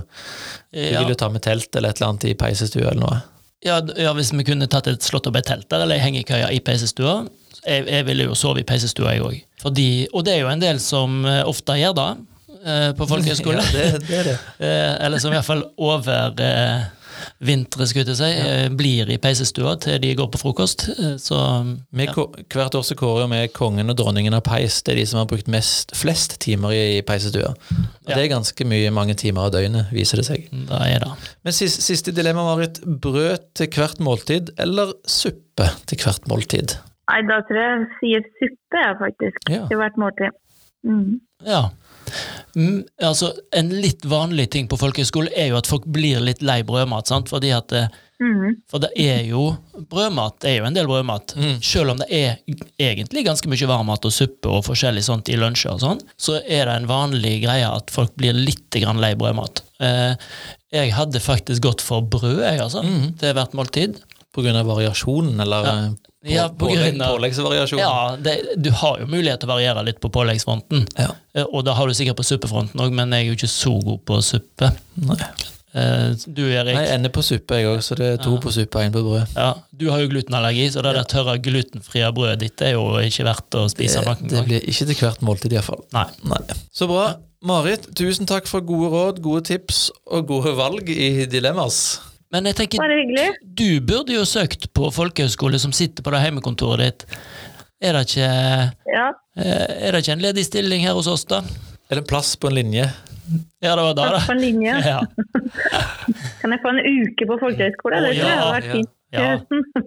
Du 0.73 0.77
Ja, 0.81 0.99
vil 1.01 1.13
jo 1.13 1.15
ta 1.21 1.29
med 1.31 1.41
telt 1.45 1.73
eller 1.79 1.89
et 1.93 2.01
eller 2.01 2.09
annet 2.11 2.25
i 2.27 2.33
peisestua 2.37 2.89
eller 2.91 3.01
noe. 3.05 3.21
Ja, 3.65 3.79
ja, 3.99 4.11
hvis 4.17 4.33
vi 4.35 4.45
kunne 4.47 4.67
tatt 4.71 4.89
et 4.91 5.05
slått 5.05 5.29
opp 5.29 5.39
et 5.39 5.47
telt 5.47 5.69
der, 5.71 5.85
eller 5.85 5.97
ei 5.97 6.03
hengekøye 6.03 6.51
i 6.55 6.61
peisestua 6.63 7.23
jeg, 7.63 7.85
jeg 7.87 8.05
ville 8.07 8.27
jo 8.27 8.35
sove 8.35 8.59
i 8.59 8.67
peisestua, 8.67 9.13
jeg 9.15 9.23
òg. 9.23 9.37
Og 9.63 9.75
det 9.75 10.33
er 10.33 10.41
jo 10.41 10.51
en 10.51 10.63
del 10.63 10.81
som 10.83 11.23
eh, 11.29 11.41
ofte 11.47 11.77
gjør 11.79 11.95
det 11.99 12.09
eh, 12.59 12.89
på 12.97 13.07
folkehøyskole. 13.11 13.61
Ja, 13.61 13.71
det, 13.71 14.03
det 14.09 14.19
er 14.19 14.29
det. 14.33 14.35
Eh, 14.67 14.91
eller 15.05 15.21
som 15.23 15.31
i 15.31 15.37
hvert 15.37 15.47
fall 15.47 15.63
over 15.77 16.35
vintre, 17.45 17.87
skulle 17.89 18.13
jeg 18.13 18.19
si, 18.19 18.29
ja. 18.33 18.67
blir 18.73 19.09
i 19.13 19.17
peisestua 19.21 19.75
til 19.83 19.99
de 20.03 20.13
går 20.17 20.29
på 20.33 20.41
frokost. 20.41 20.85
Eh, 20.93 21.15
så 21.21 21.39
ja. 21.39 22.13
Hvert 22.53 22.77
år 22.77 22.85
så 22.87 22.97
kårer 22.99 23.29
vi 23.31 23.41
kongen 23.55 23.91
og 23.91 23.97
dronningen 23.99 24.35
av 24.37 24.45
peis. 24.47 24.81
Det 24.83 24.95
er 24.95 25.01
de 25.01 25.07
som 25.09 25.21
har 25.21 25.29
brukt 25.29 25.49
mest, 25.51 25.95
flest 25.97 26.37
timer 26.43 26.75
i 26.75 27.01
peisestua. 27.05 27.53
Ja. 27.53 28.15
Det 28.15 28.19
er 28.21 28.31
ganske 28.33 28.67
mye 28.67 28.93
mange 28.95 29.17
timer 29.19 29.47
av 29.47 29.53
døgnet, 29.55 29.91
viser 29.95 30.21
det 30.21 30.27
seg. 30.29 30.47
da 30.69 30.83
er 30.87 31.03
det. 31.05 31.11
Men 31.43 31.55
siste, 31.55 31.83
siste 31.85 32.15
dilemma, 32.15 32.45
Marit. 32.47 32.81
Brød 32.83 33.49
til 33.57 33.69
hvert 33.73 33.99
måltid 34.03 34.53
eller 34.61 34.95
suppe 35.09 35.69
til 35.89 36.03
hvert 36.03 36.27
måltid? 36.31 36.77
Nei, 37.11 37.19
da 37.27 37.41
tror 37.47 37.59
jeg 37.59 37.73
jeg 37.73 37.89
sier 37.99 38.27
suppe, 38.39 38.83
faktisk. 39.01 39.51
Ja. 39.51 39.67
Til 39.69 39.79
hvert 39.81 39.99
måltid. 39.99 40.39
Mm. 40.85 41.19
Ja. 41.45 41.69
Mm, 42.55 42.83
altså, 43.01 43.31
en 43.55 43.69
litt 43.81 44.03
vanlig 44.05 44.49
ting 44.51 44.67
på 44.69 44.77
folkehøyskole 44.77 45.31
er 45.35 45.47
jo 45.53 45.57
at 45.57 45.67
folk 45.69 45.85
blir 45.89 46.19
litt 46.21 46.41
lei 46.45 46.61
brødmat. 46.63 47.07
sant? 47.07 47.29
Fordi 47.29 47.51
at 47.55 47.67
det, 47.73 47.89
Mm. 48.21 48.53
For 48.69 48.79
det 48.79 48.91
er 48.95 49.23
jo 49.25 49.57
brødmat, 49.89 50.37
det 50.39 50.49
er 50.51 50.57
jo 50.61 50.65
en 50.69 50.75
del 50.77 50.87
brødmat. 50.87 51.33
Mm. 51.35 51.57
Selv 51.65 51.91
om 51.91 51.97
det 51.97 52.07
er 52.13 52.37
egentlig 52.79 53.25
ganske 53.25 53.49
mye 53.51 53.67
varmmat 53.67 54.05
og 54.05 54.13
suppe 54.15 54.47
og 54.53 54.63
forskjellig 54.63 55.03
sånt 55.03 55.27
i 55.33 55.35
lunsjer 55.35 55.73
og 55.73 55.81
sånn, 55.81 55.99
så 56.15 56.37
er 56.45 56.69
det 56.69 56.75
en 56.77 56.87
vanlig 56.87 57.41
greie 57.43 57.67
at 57.67 57.91
folk 57.91 58.15
blir 58.15 58.37
litt 58.37 58.69
grann 58.79 59.01
lei 59.01 59.13
brødmat. 59.19 59.63
Eh, 59.83 60.15
jeg 60.71 60.93
hadde 60.95 61.19
faktisk 61.19 61.65
gått 61.65 61.81
for 61.81 62.01
brød, 62.01 62.39
jeg, 62.45 62.61
altså, 62.61 62.83
Mm. 62.85 63.17
til 63.17 63.33
hvert 63.33 63.53
måltid. 63.53 63.99
På 64.33 64.41
grunn 64.41 64.55
av 64.55 64.65
variasjonen, 64.65 65.39
eller 65.41 65.63
Ja. 65.65 65.89
På, 66.23 66.31
Ja, 66.31 66.47
på 66.49 66.69
grunn 66.71 67.01
av- 67.03 67.17
påleggsvariasjon? 67.17 67.79
Ja, 67.83 68.15
det, 68.15 68.35
du 68.63 68.69
har 68.71 68.99
jo 69.03 69.05
mulighet 69.11 69.39
til 69.43 69.49
å 69.49 69.53
variere 69.53 69.83
litt 69.85 69.99
på 69.99 70.09
påleggsfronten. 70.09 70.85
Ja. 70.97 71.09
Eh, 71.35 71.43
Og 71.51 71.65
det 71.65 71.73
har 71.75 71.87
du 71.87 71.93
sikkert 71.93 72.15
på 72.21 72.23
suppefronten 72.27 72.79
òg, 72.79 72.93
men 72.95 73.11
jeg 73.11 73.25
er 73.25 73.31
jo 73.31 73.35
ikke 73.39 73.51
så 73.51 73.73
god 73.83 74.05
på 74.07 74.21
suppe. 74.23 74.71
Nei. 74.95 75.17
Eh, 75.75 76.13
Du, 76.27 76.43
Erik, 76.45 76.75
Nei, 76.77 76.85
jeg 76.85 76.93
ender 76.99 77.09
på 77.09 77.23
suppe, 77.25 77.57
jeg 77.57 77.65
òg, 77.65 77.79
så 77.81 77.95
det 77.97 78.05
er 78.13 78.17
to 78.23 78.35
Ja. 78.35 78.39
på 78.39 78.51
suppe 78.53 78.77
og 78.77 78.83
én 78.85 78.91
på 78.93 79.01
brød. 79.03 79.27
ja, 79.35 79.53
du 79.75 79.89
har 79.89 79.99
jo 79.99 80.07
glutenallergi, 80.07 80.67
så 80.71 80.83
det 80.85 80.93
der 80.95 81.03
tørre 81.09 81.37
glutenfrie 81.41 82.11
brødet 82.13 82.39
ditt 82.39 82.61
er 82.61 82.71
jo 82.77 82.83
ikke 83.01 83.25
verdt 83.25 83.49
å 83.57 83.67
spise 83.69 84.03
Det, 84.05 84.29
det 84.29 84.45
blir 84.45 84.61
ikke 84.61 84.85
til 84.85 84.95
hvert 84.95 85.21
måltid, 85.21 85.51
iallfall. 85.51 85.81
Nei. 85.91 86.05
Nei. 86.23 86.37
Så 86.71 86.87
bra. 86.87 87.15
Marit, 87.43 87.89
tusen 87.95 88.25
takk 88.25 88.45
for 88.47 88.61
gode 88.61 88.89
råd, 88.93 89.19
gode 89.21 89.43
tips 89.43 89.89
og 90.07 90.27
gode 90.27 90.55
valg 90.55 90.87
i 90.89 91.25
Dilemmas. 91.25 91.99
Men 92.33 92.49
jeg 92.49 92.55
tenker, 92.57 92.81
Bare 92.81 92.95
hyggelig. 92.97 93.27
du 93.61 93.67
burde 93.85 94.15
jo 94.15 94.23
søkt 94.25 94.67
på 94.73 94.89
folkehøyskole 94.93 95.59
som 95.61 95.73
sitter 95.75 96.01
på 96.05 96.13
det 96.15 96.23
hjemmekontoret 96.25 96.81
ditt. 96.81 97.05
Er 97.83 97.93
det 97.97 98.07
ikke, 98.09 98.29
Ja. 98.93 99.07
eh, 99.37 99.87
er 99.87 99.91
det 99.93 100.01
ikke 100.03 100.15
en 100.17 100.23
ledig 100.23 100.45
stilling 100.47 100.81
her 100.81 100.93
hos 100.97 101.07
oss, 101.07 101.25
da? 101.29 101.43
Er 101.91 101.97
en 102.01 102.07
plass 102.09 102.35
på 102.35 102.47
en 102.49 102.55
linje. 102.57 102.87
Ja, 103.61 103.75
det 103.75 103.83
var 103.85 103.93
da, 103.93 104.03
da. 104.03 104.09
Plass 104.17 104.25
på 104.31 104.35
en 104.37 104.41
linje. 104.41 104.73
Ja. 104.91 104.99
Kan 106.41 106.51
jeg 106.51 106.59
få 106.63 106.73
en 106.73 106.81
uke 106.83 107.27
på 107.29 107.37
folkehøyskole? 107.39 108.01
Det 108.07 108.15
ja, 108.17 108.33
har 108.41 108.53
vært 108.57 108.71
fint 108.73 108.89
ja. 109.13 109.37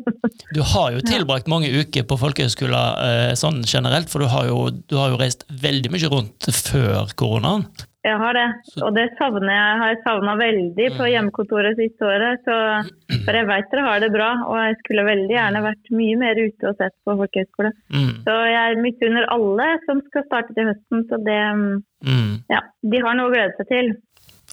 Du 0.54 0.62
har 0.62 0.92
jo 0.94 1.00
tilbrakt 1.02 1.48
mange 1.50 1.66
uker 1.74 2.06
på 2.06 2.16
folkehøyskoler 2.20 3.02
eh, 3.08 3.32
sånn 3.34 3.58
generelt, 3.66 4.08
for 4.12 4.22
du 4.22 4.30
har, 4.30 4.46
jo, 4.46 4.70
du 4.70 4.96
har 5.00 5.10
jo 5.12 5.18
reist 5.20 5.42
veldig 5.50 5.90
mye 5.92 6.10
rundt 6.12 6.46
før 6.54 7.10
koronaen. 7.18 7.66
Jeg 8.06 8.18
har 8.22 8.36
det, 8.38 8.44
og 8.86 8.92
det 8.94 9.04
savner 9.18 9.50
jeg. 9.50 9.78
har 9.80 9.88
jeg 9.90 9.98
savna 10.04 10.34
veldig 10.38 10.86
Mm. 10.92 10.96
på 10.98 11.08
hjemmekontoret 11.10 11.74
siste 11.80 12.06
året. 12.06 12.44
Så, 12.46 12.54
for 13.26 13.34
jeg 13.34 13.46
veit 13.48 13.70
dere 13.72 13.82
har 13.88 14.00
det 14.04 14.10
bra, 14.14 14.28
og 14.46 14.56
jeg 14.62 14.76
skulle 14.84 15.04
veldig 15.08 15.34
gjerne 15.34 15.62
vært 15.64 15.90
mye 15.90 16.16
mer 16.20 16.38
ute 16.38 16.68
og 16.70 16.76
sett 16.78 16.94
på 17.04 17.16
folkehøyskole. 17.18 17.72
Mm, 17.90 18.12
Så 18.28 18.34
jeg 18.52 18.76
misunner 18.84 19.26
alle 19.34 19.66
som 19.86 20.00
skal 20.06 20.22
starte 20.28 20.54
til 20.54 20.70
høsten, 20.70 21.02
så 21.10 21.18
det 21.26 21.40
mm. 22.06 22.44
Ja, 22.54 22.60
de 22.82 23.00
har 23.02 23.14
noe 23.18 23.26
å 23.30 23.34
glede 23.34 23.56
seg 23.58 23.66
til. 23.74 23.90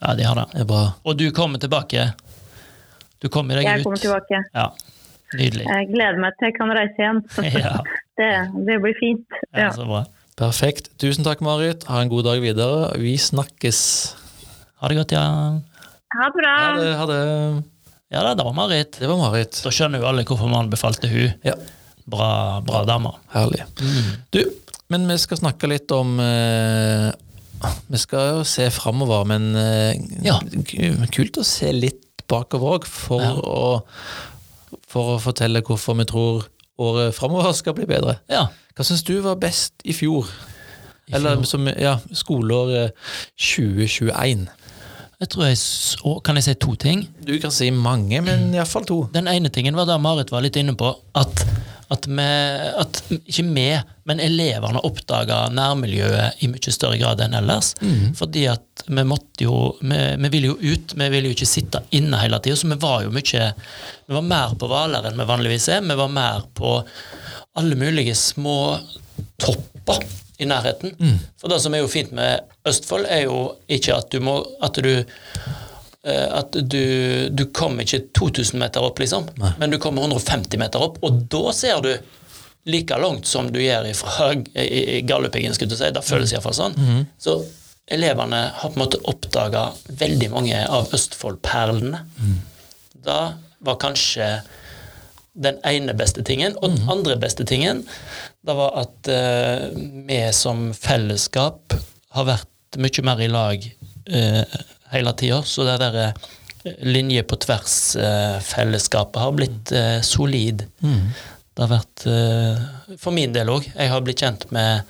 Ja, 0.01 0.15
de 0.17 0.23
har 0.25 0.35
det. 0.41 0.47
Det 0.55 0.61
er 0.65 0.69
bra. 0.73 0.83
Og 1.05 1.17
du 1.21 1.29
kommer 1.31 1.59
tilbake. 1.61 2.07
Du 3.21 3.29
kommer 3.29 3.55
deg 3.55 3.63
ut? 3.67 3.69
Jeg 3.69 3.83
kommer 3.85 4.01
tilbake. 4.01 4.41
Ja, 4.55 4.67
Nydelig. 5.33 5.63
Jeg 5.65 5.87
gleder 5.89 6.19
meg 6.21 6.33
til 6.37 6.45
jeg 6.49 6.55
kan 6.57 6.69
reise 6.77 6.99
igjen. 7.01 7.21
Ja, 7.63 7.77
Det, 8.17 8.27
det 8.67 8.75
blir 8.83 8.93
fint. 8.99 9.25
ja, 9.53 9.63
Ja. 9.67 9.69
så 9.73 9.85
bra. 9.89 10.03
Perfekt. 10.39 10.89
Tusen 11.01 11.25
takk, 11.25 11.43
Marit. 11.45 11.83
Ha 11.89 12.01
en 12.01 12.09
god 12.11 12.25
dag 12.25 12.41
videre. 12.41 12.89
Vi 13.01 13.13
snakkes. 13.21 13.79
Ha 14.81 14.89
det 14.89 14.97
godt, 14.97 15.13
ja. 15.13 15.25
Ha 16.13 16.29
det 16.29 16.37
bra. 16.39 16.55
Ha 16.57 16.73
det. 16.79 16.89
Ha 16.99 17.05
det. 17.11 17.21
Ja 18.13 18.21
det 18.37 18.43
var 18.45 18.53
Marit. 18.53 18.97
Det 19.01 19.09
var 19.09 19.17
Marit. 19.21 19.57
Da 19.65 19.71
skjønner 19.73 20.01
jo 20.01 20.09
alle 20.09 20.25
hvorfor 20.27 20.49
man 20.51 20.69
befalte 20.73 21.09
hun. 21.09 21.31
Ja, 21.45 21.55
Bra, 22.05 22.59
bra 22.65 22.81
dame. 22.85 23.13
herlig. 23.31 23.61
Du, 24.35 24.41
men 24.91 25.05
vi 25.07 25.15
skal 25.21 25.39
snakke 25.39 25.69
litt 25.71 25.91
om 25.95 26.17
eh, 26.19 27.13
Vi 27.87 27.97
skal 28.01 28.33
jo 28.35 28.41
se 28.43 28.65
framover, 28.75 29.23
men 29.29 29.55
eh, 29.55 29.93
Ja. 30.25 30.35
kult 31.15 31.39
å 31.39 31.45
se 31.47 31.71
litt 31.71 32.25
bakover 32.27 32.75
òg, 32.79 32.85
for, 32.89 33.21
Ja. 33.23 33.31
å, 33.39 34.79
for 34.89 35.15
å 35.15 35.21
fortelle 35.23 35.61
hvorfor 35.63 35.95
vi 36.01 36.05
tror 36.11 36.43
året 36.83 37.15
framover 37.15 37.53
skal 37.57 37.75
bli 37.77 37.87
bedre. 37.89 38.17
Ja. 38.31 38.47
Hva 38.73 38.85
syns 38.87 39.05
du 39.05 39.15
var 39.23 39.39
best 39.41 39.83
i 39.85 39.95
fjor? 39.95 40.29
I 41.07 41.17
Eller 41.17 41.41
som 41.47 41.67
ja, 41.67 41.97
skoleåret 42.15 42.95
2021. 43.37 44.47
Jeg 45.23 45.29
tror 45.31 45.45
jeg 45.45 45.57
så 45.59 46.13
Kan 46.25 46.39
jeg 46.39 46.45
si 46.47 46.53
to 46.59 46.73
ting? 46.79 47.03
Du 47.27 47.35
kan 47.39 47.51
si 47.53 47.69
mange, 47.71 48.19
men 48.23 48.53
iallfall 48.55 48.87
to. 48.87 48.97
Den 49.13 49.29
ene 49.31 49.51
tingen 49.53 49.75
var 49.75 49.87
det 49.87 49.99
Marit 50.03 50.31
var 50.33 50.43
litt 50.43 50.57
inne 50.59 50.75
på, 50.79 50.89
at, 51.15 51.45
at, 51.93 52.07
vi, 52.09 52.25
at 52.81 52.99
ikke 53.13 53.45
vi, 53.53 53.65
men 54.09 54.19
elevene 54.19 54.81
oppdaga 54.83 55.45
nærmiljøet 55.53 56.43
i 56.43 56.49
mye 56.51 56.73
større 56.73 56.97
grad 57.01 57.21
enn 57.23 57.37
ellers. 57.39 57.73
Fordi 58.19 58.47
at 58.51 58.85
vi 58.87 59.05
måtte 59.07 59.45
jo 59.45 59.57
vi, 59.81 59.99
vi 60.25 60.31
ville 60.33 60.51
jo 60.51 60.57
ut, 60.73 60.95
vi 60.99 61.09
ville 61.13 61.29
jo 61.31 61.37
ikke 61.37 61.49
sitte 61.49 61.83
inne 61.95 62.19
hele 62.19 62.41
tida, 62.43 62.57
så 62.59 62.71
vi 62.73 62.79
var 62.81 63.05
jo 63.05 63.13
mye 63.15 63.51
Vi 64.07 64.17
var 64.17 64.25
mer 64.27 64.57
på 64.59 64.67
Hvaler 64.67 65.07
enn 65.07 65.21
vi 65.21 65.29
vanligvis 65.29 65.69
er. 65.77 65.85
Vi 65.87 65.95
var 66.01 66.11
mer 66.11 66.43
på 66.57 66.75
alle 67.55 67.75
mulige 67.79 68.15
små 68.17 68.57
topper 69.39 70.01
i 70.41 70.45
nærheten. 70.49 70.95
For 71.39 71.51
det 71.51 71.59
som 71.61 71.73
er 71.77 71.83
jo 71.83 71.91
fint 71.91 72.11
med 72.11 72.41
Østfold, 72.67 73.05
er 73.05 73.27
jo 73.27 73.53
ikke 73.71 73.95
at 73.95 74.09
du 74.11 74.19
må 74.23 74.39
At 74.65 74.79
du 74.81 75.03
at 76.39 76.51
du, 76.51 77.29
du 77.31 77.45
kommer 77.55 77.83
ikke 77.85 78.01
2000 78.17 78.59
meter 78.59 78.83
opp, 78.83 78.99
liksom, 78.99 79.27
men 79.59 79.69
du 79.71 79.77
kommer 79.79 80.01
150 80.03 80.57
meter 80.59 80.81
opp, 80.83 80.97
og 81.03 81.21
da 81.31 81.51
ser 81.55 81.79
du 81.85 81.93
like 82.65 82.95
langt 82.99 83.25
som 83.27 83.49
du 83.51 83.59
gjør 83.59 83.87
fra 83.95 84.31
i- 84.55 84.97
i 84.97 85.01
Galdhøpiggen, 85.07 85.53
skulle 85.55 85.71
du 85.71 85.77
si. 85.79 85.89
Det 85.95 86.03
føles 86.03 86.31
iallfall 86.35 86.53
sånn. 86.55 86.75
Så 87.19 87.37
elevene 87.91 88.41
har 88.55 88.69
på 88.71 88.77
en 88.79 88.83
måte 88.85 88.99
oppdaga 89.11 89.65
veldig 89.99 90.29
mange 90.31 90.61
av 90.71 90.91
Østfold-perlene. 90.95 91.99
Det 93.03 93.21
var 93.67 93.75
kanskje 93.83 94.29
den 95.33 95.57
ene 95.65 95.93
beste 95.97 96.23
tingen. 96.23 96.55
Og 96.61 96.75
den 96.75 96.89
andre 96.89 97.15
beste 97.19 97.43
tingen, 97.49 97.83
det 98.45 98.55
var 98.55 98.75
at 98.83 99.09
uh, 99.11 99.69
vi 100.07 100.19
som 100.35 100.69
fellesskap 100.77 101.73
har 102.15 102.27
vært 102.27 102.77
mye 102.79 103.03
mer 103.05 103.19
i 103.21 103.27
lag 103.29 103.65
eh, 104.07 104.43
hele 104.93 105.13
tida. 105.19 105.41
Så 105.45 105.65
det 105.67 105.79
der 105.81 105.99
eh, 106.05 106.31
linje 106.87 107.25
på 107.27 107.37
tvers-fellesskapet 107.43 109.19
har 109.19 109.37
blitt 109.37 109.73
solid. 110.07 110.67
solid. 110.79 111.03
Det 111.53 111.65
har 111.65 111.73
vært 111.75 112.05
eh, 112.09 112.95
For 112.99 113.15
min 113.15 113.33
del 113.35 113.51
òg. 113.53 113.67
Jeg 113.73 113.91
har 113.91 114.05
blitt 114.05 114.23
kjent 114.23 114.47
med 114.53 114.87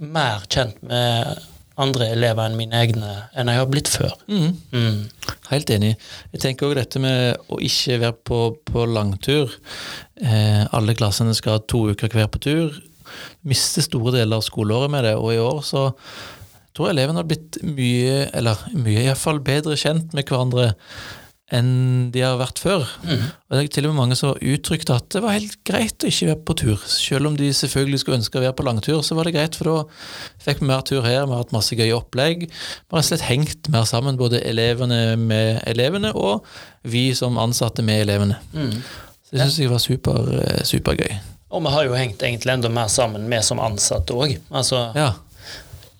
Mer 0.00 0.46
kjent 0.50 0.80
med 0.82 1.50
andre 1.78 2.08
elever 2.14 2.46
enn 2.46 2.56
mine 2.58 2.78
egne 2.78 3.10
enn 3.34 3.50
jeg 3.50 3.58
har 3.60 3.68
blitt 3.70 3.88
før. 3.90 4.12
Mm. 4.30 5.06
Helt 5.50 5.70
enig. 5.74 5.92
Jeg 6.32 6.42
tenker 6.42 6.68
også 6.68 6.78
dette 6.80 7.02
med 7.02 7.50
å 7.50 7.58
ikke 7.62 8.00
være 8.02 8.16
på, 8.26 8.40
på 8.66 8.84
langtur. 8.90 9.54
Eh, 10.18 10.62
alle 10.74 10.94
klassene 10.98 11.34
skal 11.34 11.56
ha 11.56 11.62
to 11.62 11.84
uker 11.90 12.10
hver 12.14 12.30
på 12.30 12.42
tur. 12.42 12.78
Miste 13.46 13.82
store 13.86 14.16
deler 14.16 14.38
av 14.38 14.46
skoleåret 14.46 14.90
med 14.94 15.06
det, 15.06 15.14
og 15.18 15.34
i 15.34 15.42
år 15.42 15.62
så 15.66 15.88
tror 16.74 16.90
elevene 16.90 17.22
har 17.22 17.28
blitt 17.28 17.60
mye, 17.62 18.24
eller 18.34 18.64
mye 18.74 19.04
iallfall 19.06 19.38
bedre 19.44 19.76
kjent 19.78 20.14
med 20.16 20.26
hverandre 20.26 20.72
enn 21.52 22.08
de 22.14 22.22
har 22.24 22.38
vært 22.40 22.58
før. 22.62 22.86
Mm. 23.04 23.24
Og 23.28 23.54
det 23.54 23.60
er 23.60 23.66
til 23.74 23.86
og 23.86 23.92
med 23.92 24.00
mange 24.00 24.16
som 24.16 24.32
uttrykte 24.34 24.94
at 24.96 25.10
det 25.12 25.20
var 25.22 25.36
helt 25.36 25.58
greit 25.68 26.02
å 26.02 26.08
ikke 26.08 26.30
være 26.30 26.44
på 26.48 26.56
tur. 26.62 26.86
Selv 26.88 27.28
om 27.28 27.36
de 27.38 27.50
selvfølgelig 27.54 28.00
skulle 28.00 28.18
ønske 28.22 28.40
å 28.40 28.44
være 28.46 28.56
på 28.56 28.64
langtur, 28.66 29.02
så 29.04 29.16
var 29.18 29.28
det 29.28 29.34
greit, 29.36 29.58
for 29.58 29.68
da 29.68 30.46
fikk 30.46 30.62
vi 30.62 30.70
mer 30.70 30.82
tur 30.88 31.04
her, 31.04 31.26
vi 31.28 31.36
har 31.36 31.44
hatt 31.44 31.54
masse 31.54 31.76
gøye 31.76 31.94
opplegg. 31.98 32.46
Vi 32.48 32.96
har 32.96 33.06
slett 33.06 33.26
hengt 33.28 33.68
mer 33.74 33.84
sammen, 33.90 34.18
både 34.20 34.40
elevene 34.48 35.18
med 35.20 35.60
elevene 35.70 36.14
og 36.16 36.48
vi 36.88 37.10
som 37.16 37.38
ansatte 37.40 37.84
med 37.84 38.06
elevene. 38.06 38.40
Mm. 38.56 38.72
Så 39.28 39.36
det 39.36 39.44
syns 39.44 39.60
jeg 39.60 39.74
var 39.74 39.84
super, 39.84 40.34
eh, 40.40 40.64
supergøy. 40.64 41.12
Og 41.54 41.62
vi 41.62 41.70
har 41.70 41.84
jo 41.86 41.94
hengt 41.94 42.24
egentlig 42.24 42.50
enda 42.56 42.72
mer 42.72 42.88
sammen, 42.90 43.28
vi 43.30 43.42
som 43.46 43.60
ansatte 43.62 44.16
òg. 44.16 44.38
Altså, 44.50 44.88
Ja. 44.96 45.12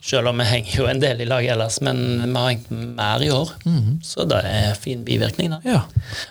Selv 0.05 0.29
om 0.29 0.40
vi 0.43 0.45
henger 0.45 0.75
jo 0.77 0.87
en 0.90 1.01
del 1.01 1.23
i 1.25 1.29
lag 1.29 1.47
ellers, 1.49 1.79
men 1.81 1.97
vi 2.21 2.33
har 2.37 2.49
hengt 2.51 2.71
mer 2.71 3.23
i 3.25 3.31
år. 3.33 3.55
Mm. 3.64 4.03
Så 4.05 4.27
det 4.29 4.43
er 4.45 4.75
fin 4.77 5.05
bivirkning, 5.05 5.55
da. 5.55 5.61
ja. 5.64 5.81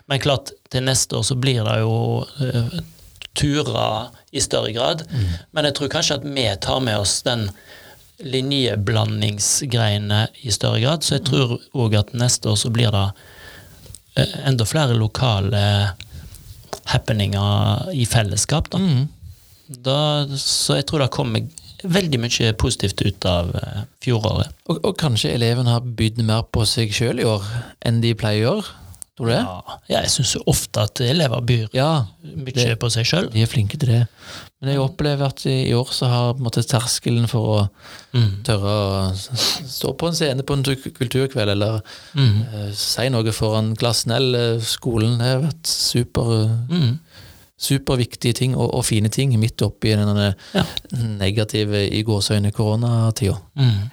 Men 0.06 0.22
klart, 0.22 0.52
til 0.70 0.86
neste 0.86 1.18
år 1.18 1.24
så 1.26 1.36
blir 1.42 1.66
det 1.66 1.80
jo 1.82 1.96
uh, 2.22 2.76
turer 3.34 4.12
i 4.30 4.42
større 4.46 4.72
grad. 4.76 5.02
Men 5.52 5.66
jeg 5.66 5.74
tror 5.78 5.90
kanskje 5.90 6.16
at 6.20 6.26
vi 6.28 6.58
tar 6.62 6.80
med 6.86 7.00
oss 7.02 7.22
den 7.26 7.50
linjeblandingsgreiene 8.24 10.28
i 10.46 10.52
større 10.54 10.80
grad. 10.84 11.04
Så 11.04 11.16
jeg 11.18 11.26
tror 11.32 11.58
òg 11.74 11.96
at 11.98 12.14
neste 12.18 12.50
år 12.54 12.58
så 12.62 12.70
blir 12.74 12.92
det 12.94 13.08
eh, 14.22 14.34
enda 14.48 14.66
flere 14.70 14.94
lokale 14.98 15.64
happeninger 16.94 17.92
i 17.94 18.06
fellesskap. 18.10 18.70
Da. 18.74 18.78
Mm. 18.78 19.08
Da, 19.84 19.98
så 20.38 20.76
jeg 20.80 20.86
tror 20.90 21.00
det 21.04 21.16
kommer 21.16 21.40
veldig 21.84 22.20
mye 22.20 22.54
positivt 22.60 23.02
ut 23.06 23.26
av 23.26 23.56
eh, 23.56 23.82
fjoråret. 24.04 24.50
Og, 24.70 24.80
og 24.86 24.96
kanskje 24.98 25.34
elevene 25.36 25.70
har 25.76 25.82
bydd 25.82 26.24
mer 26.24 26.44
på 26.54 26.66
seg 26.70 26.94
sjøl 26.96 27.20
i 27.20 27.28
år 27.28 27.44
enn 27.86 28.02
de 28.02 28.14
pleier 28.16 28.48
å 28.48 28.56
gjøre? 28.58 28.80
Tror 29.14 29.28
du 29.30 29.32
det? 29.36 29.42
Ja, 29.46 29.76
ja, 29.92 30.00
jeg 30.02 30.10
syns 30.10 30.32
ofte 30.50 30.82
at 30.88 30.98
elever 31.06 31.42
byr 31.46 31.68
Ja, 31.76 32.08
mye 32.24 32.50
det- 32.56 32.80
på 32.82 32.90
seg 32.90 33.06
sjøl. 33.06 33.28
de 33.30 33.44
er 33.44 33.46
flinke 33.52 33.78
til 33.78 33.90
det. 33.92 34.08
Men 34.60 34.72
jeg 34.72 34.80
opplever 34.82 35.28
at 35.28 35.46
i 35.46 35.68
i 35.70 35.74
år 35.78 35.86
så 35.94 36.08
har 36.10 36.34
måte 36.42 36.64
terskelen 36.66 37.28
for 37.30 37.46
å 37.60 37.70
Mm. 38.14 38.44
tørre 38.44 38.74
å 38.74 39.14
stå 39.70 39.94
på 39.98 40.08
en 40.08 40.14
scene 40.18 40.42
på 40.44 40.54
en 40.54 40.64
kulturkveld, 40.64 41.50
eller 41.52 41.82
Mm. 42.16 42.42
uh, 42.54 42.72
si 42.74 43.08
noe 43.10 43.32
foran 43.32 43.76
klassen 43.78 44.12
eller 44.16 44.58
skolen, 44.60 45.18
det 45.20 45.26
har 45.28 45.42
vært 45.42 45.66
super, 45.68 46.50
Mm. 46.70 47.00
Superviktige 47.64 48.36
ting 48.38 48.56
og, 48.58 48.70
og 48.76 48.86
fine 48.88 49.10
ting 49.14 49.34
midt 49.40 49.62
oppi 49.66 49.94
denne 49.96 50.34
Ja. 50.54 50.64
negative 51.20 51.86
i 51.88 52.04
gåseøyne 52.04 52.52
koronatida. 52.56 53.38
Mm. 53.56 53.90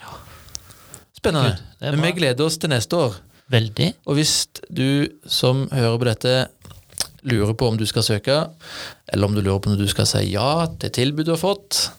Spennende. 1.17 1.57
Good, 1.57 1.89
er 1.89 1.97
Men 1.97 2.07
vi 2.09 2.13
gleder 2.21 2.47
oss 2.47 2.59
til 2.59 2.73
neste 2.73 2.97
år. 2.97 3.19
Veldig. 3.51 3.93
Og 4.07 4.15
hvis 4.19 4.35
du 4.71 5.09
som 5.27 5.67
hører 5.75 5.99
på 5.99 6.09
dette 6.09 6.35
lurer 7.29 7.53
på 7.59 7.69
om 7.69 7.77
du 7.77 7.85
skal 7.89 8.05
søke, 8.07 8.37
eller 9.13 9.27
om 9.29 9.35
du 9.37 9.43
lurer 9.43 9.61
på 9.61 9.73
om 9.73 9.77
du 9.79 9.89
skal 9.91 10.07
si 10.09 10.23
ja 10.33 10.67
til 10.81 10.93
tilbudet 10.97 11.29
du 11.29 11.35
har 11.35 11.43
fått, 11.43 11.91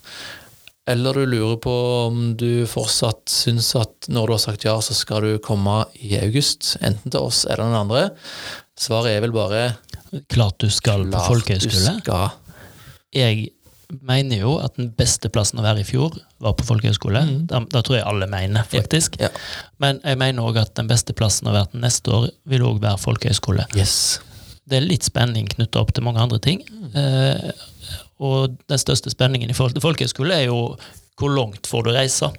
eller 0.90 1.14
du 1.14 1.26
lurer 1.30 1.60
på 1.62 1.74
om 2.08 2.32
du 2.40 2.64
fortsatt 2.66 3.30
syns 3.30 3.68
at 3.78 4.08
når 4.10 4.26
du 4.26 4.34
har 4.34 4.42
sagt 4.42 4.64
ja, 4.66 4.74
så 4.82 4.96
skal 4.98 5.22
du 5.22 5.36
komme 5.44 5.84
i 6.02 6.16
august, 6.18 6.74
enten 6.82 7.12
til 7.14 7.22
oss 7.22 7.44
eller 7.46 7.68
noen 7.68 7.84
andre, 7.84 8.02
svaret 8.74 9.12
er 9.14 9.22
vel 9.22 9.36
bare 9.36 9.62
Klart 10.32 10.60
du 10.60 10.68
skal 10.72 11.06
på 11.10 11.24
folkehøyskole. 11.30 11.98
Jeg 13.12 13.50
mener 14.00 14.40
jo 14.40 14.56
at 14.62 14.76
den 14.78 14.90
beste 14.96 15.28
plassen 15.32 15.60
å 15.60 15.64
være 15.64 15.82
i 15.82 15.86
fjor, 15.86 16.14
var 16.42 16.54
på 16.56 16.66
folkehøyskole. 16.68 17.22
Da, 17.48 17.60
det 17.64 17.82
tror 17.86 17.98
jeg 17.98 18.06
alle 18.08 18.28
mener, 18.30 18.64
faktisk. 18.68 19.18
Ja. 19.20 19.28
Men 19.82 20.00
jeg 20.04 20.20
mener 20.20 20.48
òg 20.48 20.60
at 20.62 20.74
den 20.78 20.88
beste 20.90 21.16
plassen 21.16 21.50
å 21.50 21.56
være 21.56 21.72
til 21.74 21.84
neste 21.84 22.14
år, 22.16 22.28
vil 22.48 22.64
òg 22.68 22.80
være 22.84 23.00
folkehøyskole. 23.02 23.66
Yes. 23.76 24.20
Det 24.68 24.78
er 24.78 24.86
litt 24.86 25.04
spenning 25.08 25.48
knytta 25.50 25.82
opp 25.82 25.92
til 25.96 26.06
mange 26.06 26.22
andre 26.22 26.40
ting. 26.42 26.62
Eh, 26.96 27.50
og 28.22 28.56
den 28.70 28.80
største 28.80 29.12
spenningen 29.12 29.50
i 29.50 29.56
forhold 29.56 29.76
til 29.76 29.84
folkehøyskole 29.84 30.38
er 30.38 30.48
jo 30.48 30.62
hvor 31.20 31.34
langt 31.34 31.68
får 31.68 31.86
du 31.86 31.92
reise. 31.96 32.30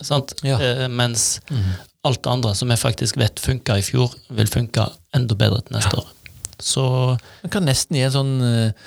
Sant? 0.00 0.34
Ja. 0.44 0.58
Eh, 0.58 0.86
mens 0.92 1.38
alt 2.06 2.22
det 2.22 2.32
andre 2.32 2.54
som 2.58 2.70
jeg 2.72 2.82
faktisk 2.82 3.18
vet 3.20 3.42
funka 3.42 3.78
i 3.78 3.86
fjor, 3.86 4.14
vil 4.34 4.50
funke 4.50 4.88
enda 5.16 5.38
bedre 5.38 5.62
til 5.66 5.78
neste 5.78 6.02
år. 6.02 6.12
Så 6.58 6.82
Man 7.42 7.50
kan 7.52 7.66
nesten 7.68 7.96
gi 7.98 8.02
en 8.06 8.12
sånn 8.14 8.30
eh, 8.40 8.86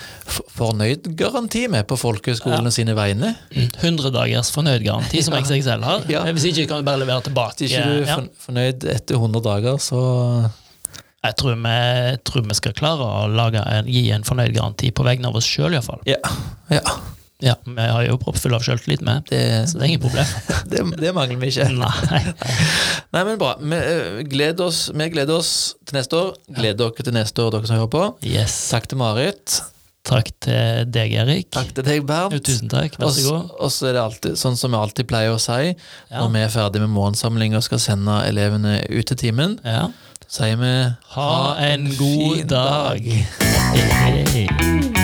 fornøyd-garanti 0.58 1.68
med 1.70 1.86
på 1.90 1.98
folkehøyskolene 2.02 2.72
sine 2.74 2.96
vegne. 2.98 3.36
100 3.54 4.10
dagers 4.16 4.50
fornøyd-garanti, 4.56 5.22
som 5.26 5.34
Ja. 5.38 5.44
XXL 5.46 5.86
har. 5.86 6.08
Ja. 6.12 6.24
Hvis 6.34 6.48
ikke 6.50 6.66
kan 6.72 6.82
du 6.82 6.88
bare 6.90 7.04
levere 7.04 7.22
tilbake. 7.28 7.62
Hvis 7.66 7.76
ikke 7.78 7.86
du 7.86 8.02
er 8.02 8.10
Ja. 8.10 8.18
fornøyd 8.46 8.88
etter 8.96 9.16
100 9.22 9.44
dager, 9.46 9.78
så 9.78 10.02
Jeg 11.22 11.36
tror 11.36 11.56
vi, 11.56 11.70
jeg 11.70 12.20
tror 12.24 12.46
vi 12.48 12.56
skal 12.56 12.72
klare 12.74 13.04
å 13.04 13.28
lage 13.28 13.60
en, 13.60 13.86
gi 13.92 14.06
en 14.16 14.24
fornøyd-garanti 14.24 14.92
på 14.96 15.04
vegne 15.04 15.28
av 15.28 15.36
oss 15.36 15.44
sjøl, 15.46 15.74
iallfall. 15.76 16.00
Ja. 16.08 16.16
ja. 16.72 16.80
Ja, 17.42 17.54
vi 17.64 17.80
har 17.88 18.04
jo 18.04 18.18
proppfull 18.20 18.52
av 18.58 18.64
sjøltillit 18.66 19.00
med, 19.06 19.24
Det, 19.30 19.40
så 19.72 19.78
det 19.80 19.86
er 19.86 19.92
ingen 19.94 20.02
problem. 20.04 20.32
det, 20.72 20.82
det 21.00 21.14
mangler 21.16 21.40
vi 21.40 21.48
ikke. 21.54 21.70
Nei. 21.72 22.22
Nei, 23.16 23.22
men 23.24 23.38
bra. 23.40 23.54
Vi 23.64 23.80
eh, 23.80 24.22
gleder 24.28 24.66
oss, 24.68 24.90
vi 24.92 25.08
gleder 25.14 25.38
oss 25.40 25.52
til 25.88 25.96
neste 26.02 26.20
år. 26.20 26.34
Gleder 26.52 26.82
dere 26.90 27.08
til 27.08 27.16
neste 27.16 27.46
år, 27.46 27.54
dere 27.56 27.70
som 27.72 27.80
hører 27.80 27.94
på. 27.96 28.04
Yes. 28.28 28.58
Takk 28.74 28.90
til 28.92 29.00
Marit. 29.00 29.62
Takk 30.10 30.30
til 30.44 30.86
deg, 30.92 31.16
Erik. 31.22 31.50
Takk 31.54 31.72
til 31.76 31.86
deg, 31.88 32.04
Bernt. 32.08 32.36
Jo, 32.36 32.44
tusen 32.44 32.72
takk. 32.72 32.96
Vær 33.00 33.12
så 33.16 33.26
god. 33.30 33.50
Og 33.60 33.72
så 33.76 33.90
er 33.90 33.98
det 33.98 34.04
alltid 34.04 34.40
sånn 34.42 34.60
som 34.60 34.76
vi 34.76 34.80
alltid 34.84 35.10
pleier 35.12 35.36
å 35.36 35.40
si, 35.44 35.74
Ja. 36.10 36.20
når 36.24 36.32
vi 36.36 36.44
er 36.44 36.54
ferdig 36.56 36.82
med 36.84 36.92
morgensamling 36.96 37.56
og 37.60 37.64
skal 37.68 37.84
sende 37.84 38.20
elevene 38.28 38.82
ut 38.90 39.06
til 39.12 39.20
timen, 39.28 39.60
Ja. 39.64 39.88
sier 40.28 40.58
vi 40.60 40.74
Ha 41.16 41.56
en 41.72 41.88
god 41.96 42.48
dag! 42.48 43.00
dag. 43.00 43.28
Hey. 43.80 44.99